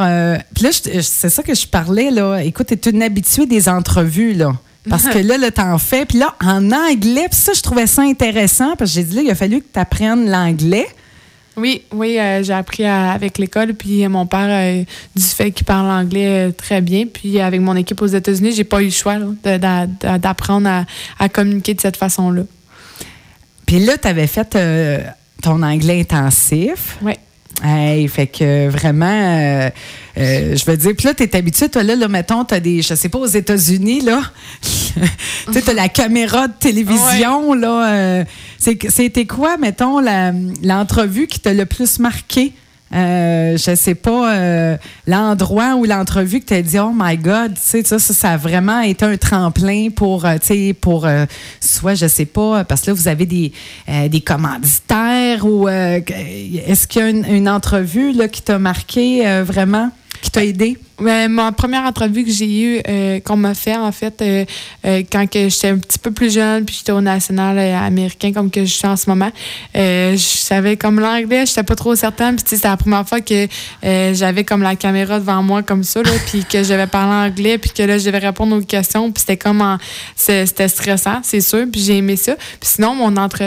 puis 0.53 0.63
là, 0.63 0.69
c'est 0.71 1.29
ça 1.29 1.43
que 1.43 1.55
je 1.55 1.67
parlais, 1.67 2.11
là. 2.11 2.39
Écoute, 2.39 2.67
tu 2.67 2.89
es 2.89 2.91
une 2.91 3.03
habituée 3.03 3.45
des 3.45 3.69
entrevues, 3.69 4.33
là. 4.33 4.53
Parce 4.89 5.07
que 5.07 5.19
là, 5.19 5.37
le 5.37 5.51
temps 5.51 5.77
fait. 5.77 6.05
Puis 6.05 6.17
là, 6.17 6.33
en 6.43 6.71
anglais, 6.71 7.27
puis 7.29 7.39
ça, 7.39 7.53
je 7.53 7.61
trouvais 7.61 7.85
ça 7.85 8.01
intéressant 8.01 8.75
parce 8.75 8.91
que 8.91 8.95
j'ai 8.95 9.03
dit, 9.03 9.15
là, 9.15 9.21
il 9.21 9.29
a 9.29 9.35
fallu 9.35 9.61
que 9.61 9.67
tu 9.71 9.79
apprennes 9.79 10.29
l'anglais. 10.29 10.87
Oui, 11.61 11.83
oui, 11.91 12.17
euh, 12.17 12.41
j'ai 12.41 12.53
appris 12.53 12.85
avec 12.85 13.37
l'école, 13.37 13.75
puis 13.75 14.07
mon 14.07 14.25
père, 14.25 14.47
euh, 14.49 14.83
du 15.15 15.23
fait 15.23 15.51
qu'il 15.51 15.63
parle 15.63 15.91
anglais 15.91 16.47
euh, 16.47 16.51
très 16.51 16.81
bien, 16.81 17.05
puis 17.05 17.39
avec 17.39 17.61
mon 17.61 17.75
équipe 17.75 18.01
aux 18.01 18.07
États-Unis, 18.07 18.53
j'ai 18.53 18.63
pas 18.63 18.81
eu 18.81 18.85
le 18.85 18.89
choix 18.91 19.17
d'apprendre 19.43 20.85
à, 21.19 21.29
communiquer 21.29 21.75
de 21.75 21.81
cette 21.81 21.97
façon-là. 21.97 22.41
Puis 23.67 23.79
là, 23.79 23.95
tu 23.99 24.07
avais 24.07 24.25
fait 24.25 24.57
ton 25.43 25.61
anglais 25.61 25.99
intensif. 25.99 26.97
Oui. 27.03 27.13
Hey, 27.63 28.07
fait 28.07 28.25
que 28.25 28.69
vraiment, 28.69 29.69
je 30.17 30.65
veux 30.65 30.77
dire, 30.77 30.93
puis 30.97 31.05
là, 31.05 31.13
tu 31.13 31.21
es 31.21 31.35
habitué, 31.35 31.69
toi, 31.69 31.83
là, 31.83 31.95
là 31.95 32.07
mettons, 32.07 32.43
tu 32.43 32.55
as 32.55 32.59
des, 32.59 32.81
je 32.81 32.95
sais 32.95 33.09
pas, 33.09 33.19
aux 33.19 33.27
États-Unis, 33.27 34.01
là, 34.01 34.19
tu 34.61 35.61
sais, 35.61 35.73
la 35.75 35.89
caméra 35.89 36.47
de 36.47 36.53
télévision, 36.53 37.53
là. 37.53 38.25
C'était 38.61 39.25
quoi, 39.25 39.57
mettons, 39.57 39.99
l'entrevue 39.99 41.25
qui 41.25 41.39
t'a 41.39 41.53
le 41.53 41.65
plus 41.65 41.97
marqué? 41.97 42.53
Euh, 42.93 43.57
je 43.57 43.73
sais 43.73 43.95
pas, 43.95 44.35
euh, 44.35 44.77
l'endroit 45.07 45.75
ou 45.75 45.85
l'entrevue 45.85 46.41
que 46.41 46.53
tu 46.53 46.61
dit, 46.61 46.77
oh 46.77 46.91
my 46.93 47.17
God, 47.17 47.53
tu 47.55 47.61
sais, 47.61 47.83
ça, 47.83 47.97
ça, 47.99 48.31
a 48.31 48.37
vraiment 48.37 48.81
été 48.81 49.05
un 49.05 49.15
tremplin 49.15 49.87
pour, 49.95 50.25
euh, 50.25 50.35
tu 50.39 50.47
sais, 50.47 50.73
pour, 50.73 51.07
soit, 51.61 51.95
je 51.95 52.05
sais 52.05 52.25
pas, 52.25 52.63
parce 52.65 52.81
que 52.81 52.87
là, 52.87 52.93
vous 52.93 53.07
avez 53.07 53.25
des, 53.25 53.51
des 54.09 54.21
commanditaires 54.21 55.45
ou 55.45 55.67
est-ce 55.67 56.85
qu'il 56.85 57.01
y 57.01 57.05
a 57.05 57.09
une, 57.09 57.25
une 57.25 57.49
entrevue 57.49 58.11
là, 58.11 58.27
qui 58.27 58.41
t'a 58.41 58.59
marqué 58.59 59.41
vraiment, 59.41 59.89
qui 60.21 60.31
t'a 60.31 60.43
aidé? 60.43 60.77
ma 61.01 61.51
première 61.51 61.83
entrevue 61.83 62.23
que 62.23 62.31
j'ai 62.31 62.61
eue, 62.61 62.81
euh, 62.87 63.19
qu'on 63.19 63.37
m'a 63.37 63.53
fait, 63.53 63.75
en 63.75 63.91
fait, 63.91 64.21
euh, 64.21 64.45
euh, 64.85 65.03
quand 65.11 65.25
j'étais 65.31 65.69
un 65.69 65.77
petit 65.77 65.99
peu 65.99 66.11
plus 66.11 66.33
jeune, 66.33 66.65
puis 66.65 66.75
j'étais 66.77 66.91
au 66.91 67.01
national 67.01 67.57
américain, 67.59 68.31
comme 68.31 68.51
que 68.51 68.61
je 68.65 68.73
suis 68.73 68.87
en 68.87 68.95
ce 68.95 69.09
moment, 69.09 69.31
je 69.73 70.15
savais 70.17 70.77
comme 70.77 70.99
l'anglais, 70.99 71.45
je 71.45 71.51
n'étais 71.51 71.63
pas 71.63 71.75
trop 71.75 71.95
certaine. 71.95 72.35
Puis 72.35 72.45
c'était 72.47 72.67
la 72.67 72.77
première 72.77 73.07
fois 73.07 73.21
que 73.21 73.47
j'avais 74.13 74.43
comme 74.43 74.61
la 74.61 74.75
caméra 74.75 75.19
devant 75.19 75.41
moi 75.41 75.63
comme 75.63 75.83
ça, 75.83 76.01
puis 76.27 76.43
que 76.45 76.63
j'avais 76.63 76.87
parlé 76.87 77.29
anglais, 77.29 77.57
puis 77.57 77.71
que 77.71 77.83
là, 77.83 77.97
je 77.97 78.05
devais 78.05 78.19
répondre 78.19 78.55
aux 78.55 78.61
questions. 78.61 79.11
Puis 79.11 79.21
c'était 79.21 79.37
comme 79.37 79.77
c'était 80.15 80.67
stressant, 80.67 81.21
c'est 81.23 81.41
sûr, 81.41 81.65
puis 81.71 81.81
j'ai 81.81 81.97
aimé 81.97 82.15
ça. 82.15 82.35
Puis 82.35 82.69
sinon, 82.75 82.95
mon 82.95 83.15
entre, 83.17 83.41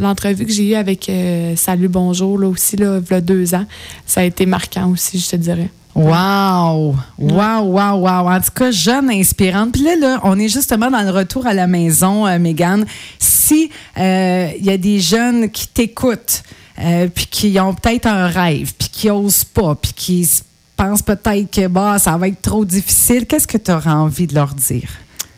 l'entrevue 0.00 0.46
que 0.46 0.52
j'ai 0.52 0.70
eue 0.70 0.74
avec 0.74 1.10
Salut 1.56 1.88
Bonjour, 1.88 2.38
là 2.38 2.48
aussi, 2.48 2.76
là, 2.76 3.00
il 3.04 3.12
y 3.12 3.16
a 3.16 3.20
deux 3.20 3.54
ans, 3.54 3.64
ça 4.06 4.20
a 4.20 4.24
été 4.24 4.46
marquant 4.46 4.90
aussi, 4.90 5.18
je 5.18 5.28
te 5.28 5.36
dirais. 5.36 5.70
Wow! 5.94 6.94
Wow, 7.18 7.62
wow, 7.62 7.96
wow. 7.96 8.28
En 8.28 8.40
tout 8.40 8.52
cas, 8.54 8.70
jeune, 8.70 9.10
inspirante. 9.10 9.72
Puis 9.72 9.82
là, 9.82 9.96
là, 9.96 10.20
on 10.22 10.38
est 10.38 10.48
justement 10.48 10.90
dans 10.90 11.02
le 11.02 11.10
retour 11.10 11.46
à 11.46 11.54
la 11.54 11.66
maison, 11.66 12.26
euh, 12.26 12.38
Mégane. 12.38 12.86
Si 13.18 13.70
il 13.96 14.02
euh, 14.02 14.50
y 14.60 14.70
a 14.70 14.76
des 14.76 15.00
jeunes 15.00 15.50
qui 15.50 15.66
t'écoutent, 15.68 16.42
euh, 16.78 17.08
puis 17.12 17.26
qui 17.26 17.58
ont 17.58 17.74
peut-être 17.74 18.06
un 18.06 18.28
rêve, 18.28 18.72
puis 18.78 18.88
qui 18.88 19.08
n'osent 19.08 19.44
pas, 19.44 19.74
puis 19.74 19.92
qui 19.92 20.30
pensent 20.76 21.02
peut-être 21.02 21.50
que 21.50 21.66
bah, 21.66 21.98
ça 21.98 22.16
va 22.16 22.28
être 22.28 22.42
trop 22.42 22.64
difficile, 22.64 23.26
qu'est-ce 23.26 23.48
que 23.48 23.58
tu 23.58 23.72
auras 23.72 23.94
envie 23.94 24.26
de 24.26 24.34
leur 24.34 24.54
dire? 24.54 24.88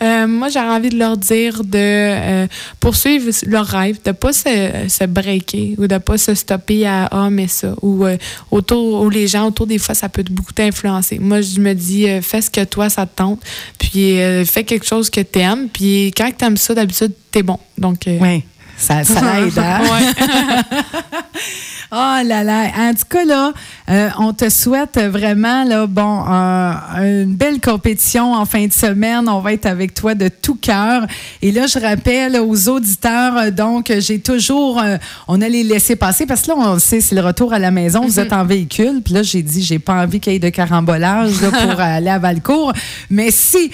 Euh, 0.03 0.27
moi, 0.27 0.49
j'aurais 0.49 0.69
envie 0.69 0.89
de 0.89 0.99
leur 0.99 1.17
dire 1.17 1.63
de 1.63 1.77
euh, 1.77 2.47
poursuivre 2.81 3.31
leur 3.47 3.67
rêve, 3.67 3.99
de 4.05 4.13
pas 4.13 4.33
se, 4.33 4.87
se 4.89 5.05
breaker 5.05 5.75
ou 5.79 5.87
de 5.87 5.99
pas 5.99 6.17
se 6.17 6.35
stopper 6.35 6.87
à 6.87 7.07
ah 7.11 7.29
mais 7.31 7.49
ça 7.49 7.75
ou 7.83 8.07
euh, 8.07 8.17
autour 8.51 9.03
ou 9.03 9.11
les 9.11 9.27
gens 9.27 9.49
autour 9.49 9.67
des 9.67 9.79
fois 9.79 9.95
ça 9.95 10.09
peut 10.09 10.25
beaucoup 10.31 10.53
t'influencer. 10.53 11.19
Moi, 11.19 11.43
je 11.43 11.61
me 11.61 11.75
dis 11.75 12.07
fais 12.23 12.41
ce 12.41 12.51
que 12.51 12.65
toi 12.65 12.89
ça 12.89 13.05
te 13.07 13.17
tente, 13.17 13.41
puis 13.79 14.17
fais 14.47 14.65
quelque 14.65 14.87
chose 14.87 15.11
que 15.11 15.21
t'aimes, 15.21 15.69
puis 15.69 16.13
quand 16.17 16.31
t'aimes 16.37 16.57
ça 16.57 16.75
d'habitude 16.75 17.13
t'es 17.31 17.43
bon. 17.43 17.59
Donc 17.77 18.05
Oui. 18.07 18.43
Ça, 18.81 19.05
ça 19.05 19.21
l'aide, 19.41 19.59
hein? 19.59 19.81
Oh 21.93 22.21
là 22.25 22.45
là. 22.45 22.69
En 22.79 22.95
tout 22.95 23.07
cas, 23.09 23.25
là, 23.25 23.53
euh, 23.89 24.11
on 24.21 24.33
te 24.33 24.49
souhaite 24.49 24.97
vraiment, 24.97 25.65
là, 25.65 25.89
bon, 25.89 26.23
euh, 26.29 27.25
une 27.25 27.35
belle 27.35 27.61
compétition 27.61 28.33
en 28.33 28.45
fin 28.45 28.65
de 28.69 28.73
semaine. 28.73 29.29
On 29.29 29.41
va 29.41 29.55
être 29.55 29.67
avec 29.67 29.93
toi 29.93 30.15
de 30.15 30.29
tout 30.29 30.55
cœur. 30.55 31.05
Et 31.43 31.51
là, 31.51 31.67
je 31.67 31.81
rappelle 31.81 32.39
aux 32.39 32.69
auditeurs, 32.69 33.37
euh, 33.37 33.51
donc, 33.51 33.93
j'ai 33.99 34.21
toujours, 34.21 34.81
on 35.27 35.41
a 35.41 35.49
les 35.49 35.65
laissé 35.65 35.97
passer 35.97 36.27
parce 36.27 36.43
que 36.43 36.53
là, 36.53 36.55
on 36.59 36.79
sait, 36.79 37.01
c'est 37.01 37.17
le 37.17 37.23
retour 37.23 37.53
à 37.53 37.59
la 37.59 37.73
maison. 37.73 38.03
Vous 38.03 38.21
êtes 38.21 38.33
en 38.33 38.45
véhicule. 38.45 39.03
Puis 39.05 39.15
là, 39.15 39.25
j'ai 39.25 39.43
dit, 39.43 39.61
j'ai 39.61 39.81
pas 39.81 39.95
envie 39.95 40.21
qu'il 40.21 40.33
y 40.33 40.37
ait 40.37 40.39
de 40.39 40.49
carambolage 40.49 41.43
là, 41.43 41.51
pour 41.51 41.81
aller 41.81 42.11
à 42.11 42.21
Valcourt. 42.21 42.73
Mais 43.11 43.33
si 43.33 43.73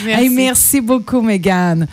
Hey, 0.08 0.30
merci 0.30 0.80
beaucoup, 0.82 1.22
Mégane. 1.22 1.88